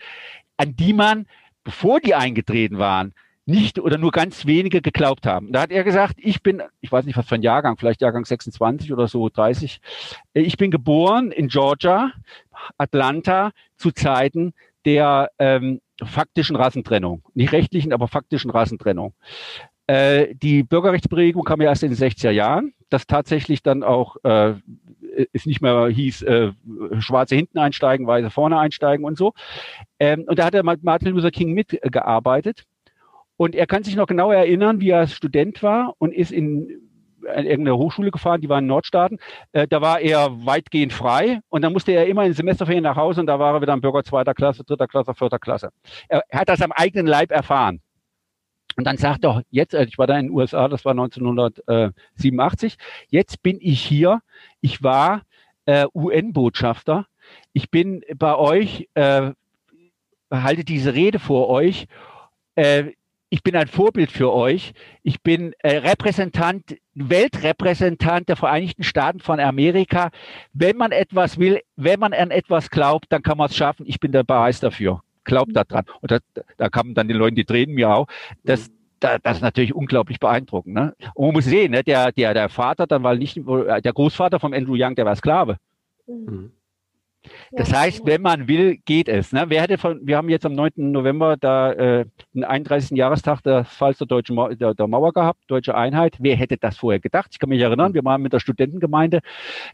[0.55, 1.25] an die man,
[1.65, 3.13] bevor die eingetreten waren,
[3.45, 5.51] nicht oder nur ganz wenige geglaubt haben.
[5.51, 8.23] Da hat er gesagt, ich bin, ich weiß nicht was für ein Jahrgang, vielleicht Jahrgang
[8.23, 9.81] 26 oder so 30.
[10.31, 12.13] Ich bin geboren in Georgia,
[12.77, 14.53] Atlanta, zu Zeiten
[14.85, 17.21] der ähm, faktischen Rassentrennung.
[17.33, 19.13] Nicht rechtlichen, aber faktischen Rassentrennung.
[19.87, 24.53] Äh, die Bürgerrechtsbewegung kam ja erst in den 60er Jahren das tatsächlich dann auch äh,
[25.33, 26.51] es nicht mehr hieß, äh,
[26.99, 29.33] Schwarze hinten einsteigen, Weiße vorne einsteigen und so.
[29.99, 32.65] Ähm, und da hat er mit Martin Luther King mitgearbeitet.
[33.35, 36.81] Und er kann sich noch genau erinnern, wie er Student war und ist in
[37.21, 39.19] irgendeine Hochschule gefahren, die war in Nordstaaten.
[39.51, 43.19] Äh, da war er weitgehend frei und dann musste er immer in Semesterferien nach Hause
[43.19, 45.69] und da war er wieder ein Bürger zweiter Klasse, dritter Klasse, vierter Klasse.
[46.07, 47.81] Er, er hat das am eigenen Leib erfahren.
[48.77, 52.77] Und dann sagt er, jetzt, äh, ich war da in den USA, das war 1987,
[53.09, 54.21] jetzt bin ich hier,
[54.61, 55.23] ich war
[55.65, 57.07] äh, UN-Botschafter,
[57.53, 59.31] Ich bin bei euch, äh,
[60.31, 61.87] halte diese Rede vor euch.
[62.55, 62.93] Äh,
[63.29, 64.73] ich bin ein Vorbild für euch.
[65.03, 70.11] Ich bin äh, Repräsentant, Weltrepräsentant der Vereinigten Staaten von Amerika.
[70.53, 73.85] Wenn man etwas will, wenn man an etwas glaubt, dann kann man es schaffen.
[73.87, 75.01] Ich bin der Beweis dafür.
[75.27, 75.85] Glaubt daran.
[76.01, 76.17] Und da,
[76.57, 78.07] da kamen dann die Leute, die Tränen mir auch.
[78.43, 80.73] Das, das ist natürlich unglaublich beeindruckend.
[80.73, 80.95] Ne?
[81.13, 84.53] Und man muss sehen, ne, der, der, der Vater dann war nicht, der Großvater von
[84.53, 85.57] Andrew Young, der war Sklave.
[86.07, 86.51] Mhm.
[87.51, 89.31] Das ja, heißt, wenn man will, geht es.
[89.31, 89.45] Ne?
[89.47, 90.71] Wer hätte von, wir haben jetzt am 9.
[90.77, 92.97] November da äh, den 31.
[92.97, 96.17] Jahrestag des Falls der deutschen Ma der, der, Mauer gehabt, deutsche Einheit.
[96.19, 97.29] Wer hätte das vorher gedacht?
[97.31, 99.21] Ich kann mich erinnern, wir waren mit der Studentengemeinde,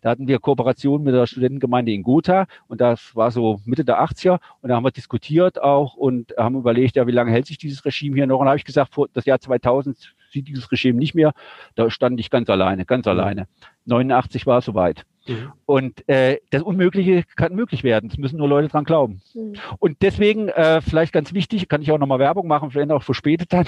[0.01, 4.01] da hatten wir Kooperation mit der Studentengemeinde in Gotha und das war so Mitte der
[4.01, 7.57] 80er und da haben wir diskutiert auch und haben überlegt, ja, wie lange hält sich
[7.57, 8.39] dieses Regime hier noch?
[8.39, 11.33] Und da habe ich gesagt, vor das Jahr 2000 sieht dieses Regime nicht mehr.
[11.75, 13.47] Da stand ich ganz alleine, ganz alleine.
[13.85, 15.05] 89 war es soweit.
[15.27, 15.53] Mhm.
[15.65, 18.09] Und äh, das Unmögliche kann möglich werden.
[18.11, 19.21] Es müssen nur Leute dran glauben.
[19.33, 19.53] Mhm.
[19.79, 23.13] Und deswegen, äh, vielleicht ganz wichtig, kann ich auch nochmal Werbung machen, vielleicht auch für
[23.13, 23.65] später dann.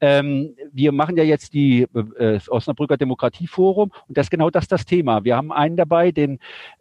[0.00, 1.86] Ähm, wir machen ja jetzt die
[2.18, 5.24] äh, Osnabrücker Demokratieforum und das ist genau das das Thema.
[5.24, 6.38] Wir haben einen dabei, den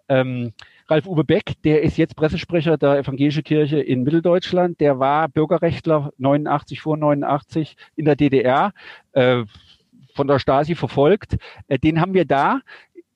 [0.08, 0.54] ähm,
[0.88, 4.80] Ralf Uwe Beck, der ist jetzt Pressesprecher der Evangelischen Kirche in Mitteldeutschland.
[4.80, 8.74] Der war Bürgerrechtler 89 vor 89 in der DDR.
[9.14, 9.44] Äh,
[10.14, 11.38] von der Stasi verfolgt.
[11.68, 12.62] Äh, den haben wir da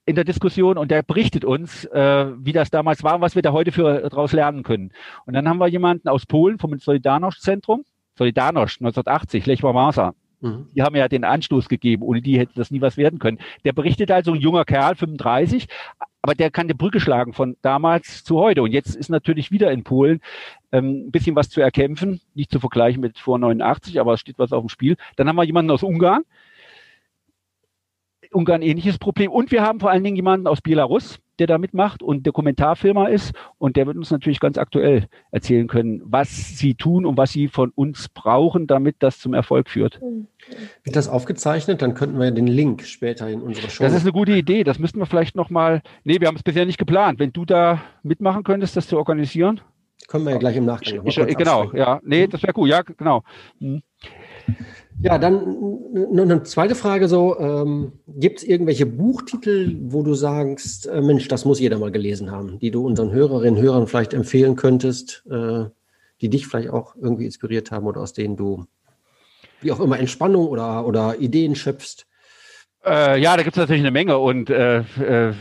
[0.05, 3.41] in der Diskussion und der berichtet uns, äh, wie das damals war und was wir
[3.41, 4.91] da heute für daraus lernen können.
[5.25, 7.83] Und dann haben wir jemanden aus Polen vom Solidarność-Zentrum,
[8.17, 10.13] Solidarność 1980, Lech Wałęsa.
[10.45, 10.67] Mhm.
[10.75, 13.39] Die haben ja den Anstoß gegeben, ohne die hätte das nie was werden können.
[13.63, 15.67] Der berichtet also ein junger Kerl, 35,
[16.21, 18.61] aber der kann die Brücke schlagen von damals zu heute.
[18.61, 20.21] Und jetzt ist natürlich wieder in Polen
[20.71, 24.37] ähm, ein bisschen was zu erkämpfen, nicht zu vergleichen mit vor 89, aber es steht
[24.37, 24.97] was auf dem Spiel.
[25.15, 26.21] Dann haben wir jemanden aus Ungarn,
[28.31, 29.31] Ungarn ähnliches Problem.
[29.31, 33.33] Und wir haben vor allen Dingen jemanden aus Belarus, der da mitmacht und Dokumentarfilmer ist.
[33.57, 37.47] Und der wird uns natürlich ganz aktuell erzählen können, was sie tun und was sie
[37.47, 39.99] von uns brauchen, damit das zum Erfolg führt.
[40.83, 41.81] Wird das aufgezeichnet?
[41.81, 43.83] Dann könnten wir den Link später in unsere Show.
[43.83, 44.63] Das ist eine gute Idee.
[44.63, 45.81] Das müssten wir vielleicht nochmal.
[46.03, 47.19] Nee, wir haben es bisher nicht geplant.
[47.19, 49.61] Wenn du da mitmachen könntest, das zu organisieren.
[50.07, 51.05] Können wir ja gleich im Nachgang.
[51.05, 51.99] Ich, ich, genau, ja.
[52.03, 52.69] Nee, das wäre cool.
[52.69, 53.23] Ja, genau.
[53.59, 53.81] Hm.
[55.01, 55.57] Ja, dann
[56.11, 61.27] noch eine zweite Frage so, ähm, gibt es irgendwelche Buchtitel, wo du sagst, äh, Mensch,
[61.27, 65.23] das muss jeder mal gelesen haben, die du unseren Hörerinnen und Hörern vielleicht empfehlen könntest,
[65.29, 65.65] äh,
[66.21, 68.65] die dich vielleicht auch irgendwie inspiriert haben oder aus denen du,
[69.61, 72.07] wie auch immer, Entspannung oder, oder Ideen schöpfst?
[72.85, 75.33] Äh, ja, da gibt es natürlich eine Menge und äh, äh,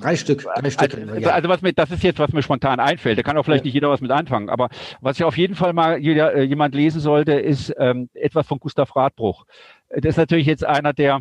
[0.00, 0.94] drei Stück, drei Stück.
[0.94, 1.30] Also, ja.
[1.30, 3.18] also, was mir, das ist jetzt, was mir spontan einfällt.
[3.18, 3.68] Da kann auch vielleicht ja.
[3.68, 4.48] nicht jeder was mit anfangen.
[4.48, 4.68] Aber
[5.00, 8.58] was ich auf jeden Fall mal jeder, äh, jemand lesen sollte, ist ähm, etwas von
[8.58, 9.44] Gustav Radbruch.
[9.88, 11.20] Das ist natürlich jetzt einer der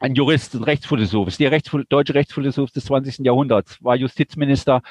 [0.00, 3.18] ein Jurist, ein Rechtsphilosoph, der Rechtsphil deutsche Rechtsphilosoph des 20.
[3.24, 4.82] Jahrhunderts, war Justizminister,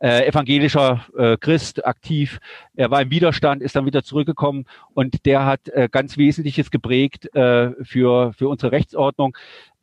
[0.00, 2.38] äh, evangelischer äh, Christ, aktiv.
[2.74, 7.34] Er war im Widerstand, ist dann wieder zurückgekommen und der hat äh, ganz Wesentliches geprägt
[7.34, 9.36] äh, für, für unsere Rechtsordnung.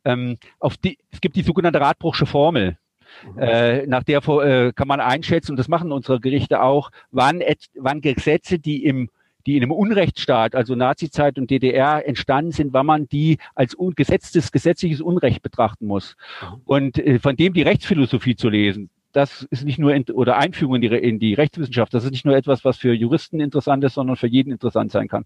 [0.04, 2.78] Ähm, auf die, es gibt die sogenannte Radbruchsche Formel.
[3.34, 3.38] Mhm.
[3.38, 7.42] Äh, nach der äh, kann man einschätzen, und das machen unsere Gerichte auch, wann,
[7.74, 9.10] wann Gesetze, die im
[9.46, 14.52] die in einem Unrechtsstaat, also Nazizeit und DDR entstanden sind, wann man die als gesetztes,
[14.52, 16.16] gesetzliches Unrecht betrachten muss.
[16.64, 20.76] Und äh, von dem die Rechtsphilosophie zu lesen, das ist nicht nur in, oder Einführung
[20.76, 23.94] in die, in die Rechtswissenschaft, das ist nicht nur etwas, was für Juristen interessant ist,
[23.94, 25.24] sondern für jeden interessant sein kann.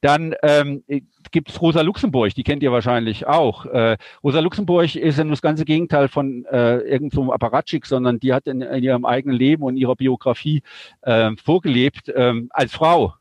[0.00, 0.84] Dann ähm,
[1.32, 3.66] gibt es Rosa Luxemburg, die kennt ihr wahrscheinlich auch.
[3.66, 8.20] Äh, Rosa Luxemburg ist ja nur das ganze Gegenteil von äh, irgendeinem so Apparatschik, sondern
[8.20, 10.62] die hat in, in, ihrem eigenen Leben und ihrer Biografie
[11.02, 13.14] äh, vorgelebt ähm, als Frau,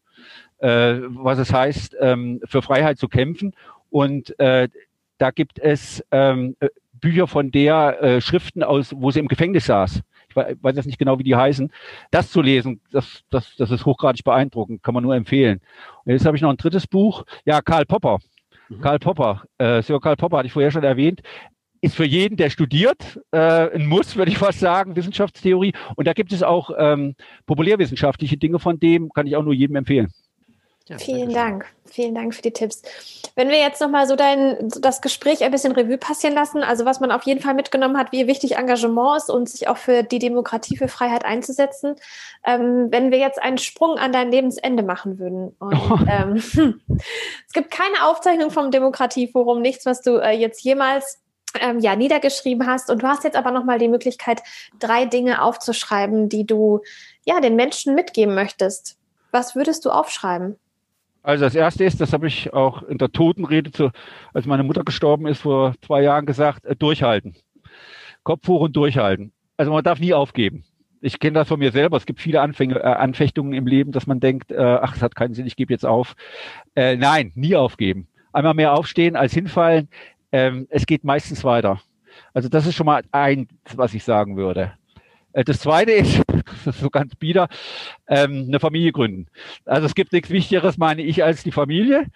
[0.59, 3.55] äh, was es heißt, ähm, für Freiheit zu kämpfen.
[3.89, 4.69] Und äh,
[5.17, 6.55] da gibt es ähm,
[6.93, 10.01] Bücher von der, äh, Schriften aus, wo sie im Gefängnis saß
[10.37, 11.71] weiß jetzt nicht genau, wie die heißen,
[12.11, 15.59] das zu lesen, das, das, das ist hochgradig beeindruckend, kann man nur empfehlen.
[16.05, 18.19] Und jetzt habe ich noch ein drittes Buch, ja, Karl Popper.
[18.69, 18.81] Mhm.
[18.81, 21.21] Karl Popper, äh, Sir Karl Popper hatte ich vorher schon erwähnt,
[21.81, 23.37] ist für jeden, der studiert, äh,
[23.75, 25.73] ein Muss, würde ich fast sagen, Wissenschaftstheorie.
[25.95, 27.15] Und da gibt es auch ähm,
[27.45, 30.11] populärwissenschaftliche Dinge von dem, kann ich auch nur jedem empfehlen.
[30.87, 31.65] Ja, Vielen Dank.
[31.85, 32.81] Vielen Dank für die Tipps.
[33.35, 36.99] Wenn wir jetzt nochmal so dein, das Gespräch ein bisschen Revue passieren lassen, also was
[37.01, 40.19] man auf jeden Fall mitgenommen hat, wie wichtig Engagement ist und sich auch für die
[40.19, 41.95] Demokratie, für Freiheit einzusetzen.
[42.45, 45.55] Ähm, wenn wir jetzt einen Sprung an dein Lebensende machen würden.
[45.59, 45.99] Und, oh.
[46.09, 46.35] ähm,
[47.47, 51.19] es gibt keine Aufzeichnung vom Demokratieforum, nichts, was du äh, jetzt jemals
[51.59, 52.89] ähm, ja, niedergeschrieben hast.
[52.89, 54.41] Und du hast jetzt aber nochmal die Möglichkeit,
[54.79, 56.81] drei Dinge aufzuschreiben, die du
[57.25, 58.97] ja den Menschen mitgeben möchtest.
[59.31, 60.57] Was würdest du aufschreiben?
[61.27, 63.91] Also das erste ist, das habe ich auch in der Totenrede, zu,
[64.33, 67.35] als meine Mutter gestorben ist, vor zwei Jahren gesagt, äh, durchhalten.
[68.23, 69.33] Kopf hoch und durchhalten.
[69.57, 70.63] Also man darf nie aufgeben.
[71.01, 71.97] Ich kenne das von mir selber.
[71.97, 75.15] Es gibt viele Anfänge, äh, Anfechtungen im Leben, dass man denkt, äh, ach, es hat
[75.15, 76.15] keinen Sinn, ich gebe jetzt auf.
[76.77, 78.07] Äh, nein, nie aufgeben.
[78.31, 79.89] Einmal mehr aufstehen als hinfallen.
[80.31, 81.81] Ähm, es geht meistens weiter.
[82.33, 84.71] Also das ist schon mal eins, was ich sagen würde.
[85.37, 86.21] Äh, das zweite ist,
[86.65, 87.47] so ganz bieder,
[88.07, 89.27] ähm, eine Familie gründen.
[89.65, 92.07] Also es gibt nichts Wichtigeres, meine ich, als die Familie.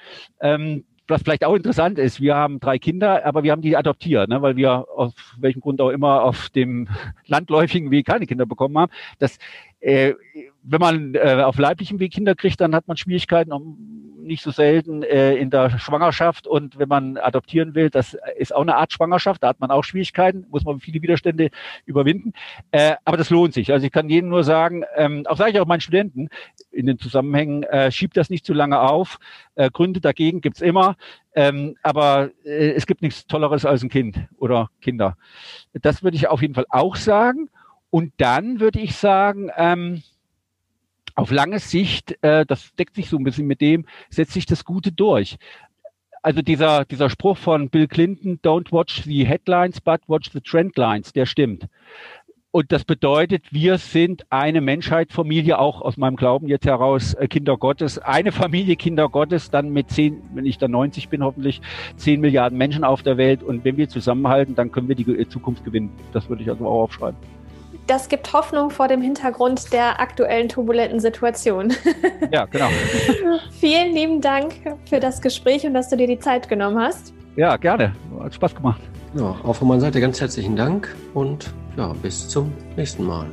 [0.42, 4.30] Ähm, was vielleicht auch interessant ist, wir haben drei Kinder, aber wir haben die adoptiert,
[4.30, 6.88] ne, weil wir aus welchem Grund auch immer auf dem
[7.28, 8.92] landläufigen Weg keine Kinder bekommen haben.
[9.20, 9.38] Das,
[9.82, 10.14] äh,
[10.64, 14.52] wenn man äh, auf leiblichem Weg Kinder kriegt, dann hat man Schwierigkeiten, um nicht so
[14.52, 18.94] selten äh, in der Schwangerschaft und wenn man adoptieren will, das ist auch eine Art
[18.94, 21.50] Schwangerschaft, da hat man auch Schwierigkeiten, muss man viele Widerstände
[21.86, 22.34] überwinden.
[22.72, 23.72] Äh, aber das lohnt sich.
[23.74, 26.30] Also ich kann jedem nur sagen, ähm, auch sage ich auch meinen Studenten
[26.72, 29.18] in den Zusammenhängen, äh, schiebt das nicht zu lange auf.
[29.56, 30.96] Äh, Gründe dagegen gibt's immer.
[31.34, 35.18] Ähm, aber äh, es gibt nichts Tolleres als ein Kind oder Kinder.
[35.74, 37.50] Das würde ich auf jeden Fall auch sagen.
[37.92, 40.02] Und dann würde ich sagen, ähm,
[41.16, 44.66] auf lange Sicht, äh, das deckt sich so ein bisschen mit dem, setzt sich das
[44.66, 45.38] Gute durch.
[46.24, 51.12] Also dieser, dieser Spruch von Bill Clinton, don't watch the headlines, but watch the trendlines,
[51.14, 51.68] der stimmt.
[52.52, 57.58] Und das bedeutet, wir sind eine Menschheitsfamilie, auch aus meinem Glauben jetzt heraus, äh, Kinder
[57.58, 57.98] Gottes.
[57.98, 61.62] Eine Familie Kinder Gottes, dann mit zehn, wenn ich dann 90 bin, hoffentlich
[61.98, 63.44] zehn Milliarden Menschen auf der Welt.
[63.44, 65.92] Und wenn wir zusammenhalten, dann können wir die Zukunft gewinnen.
[66.14, 67.41] Das würde ich also auch aufschreiben
[67.92, 71.74] das gibt Hoffnung vor dem Hintergrund der aktuellen turbulenten Situation.
[72.32, 72.70] Ja, genau.
[73.60, 74.54] Vielen lieben Dank
[74.90, 77.14] für das Gespräch und dass du dir die Zeit genommen hast.
[77.36, 77.94] Ja, gerne.
[78.22, 78.82] Hat Spaß gemacht.
[79.16, 83.26] Ja, auch von meiner Seite ganz herzlichen Dank und ja, bis zum nächsten Mal.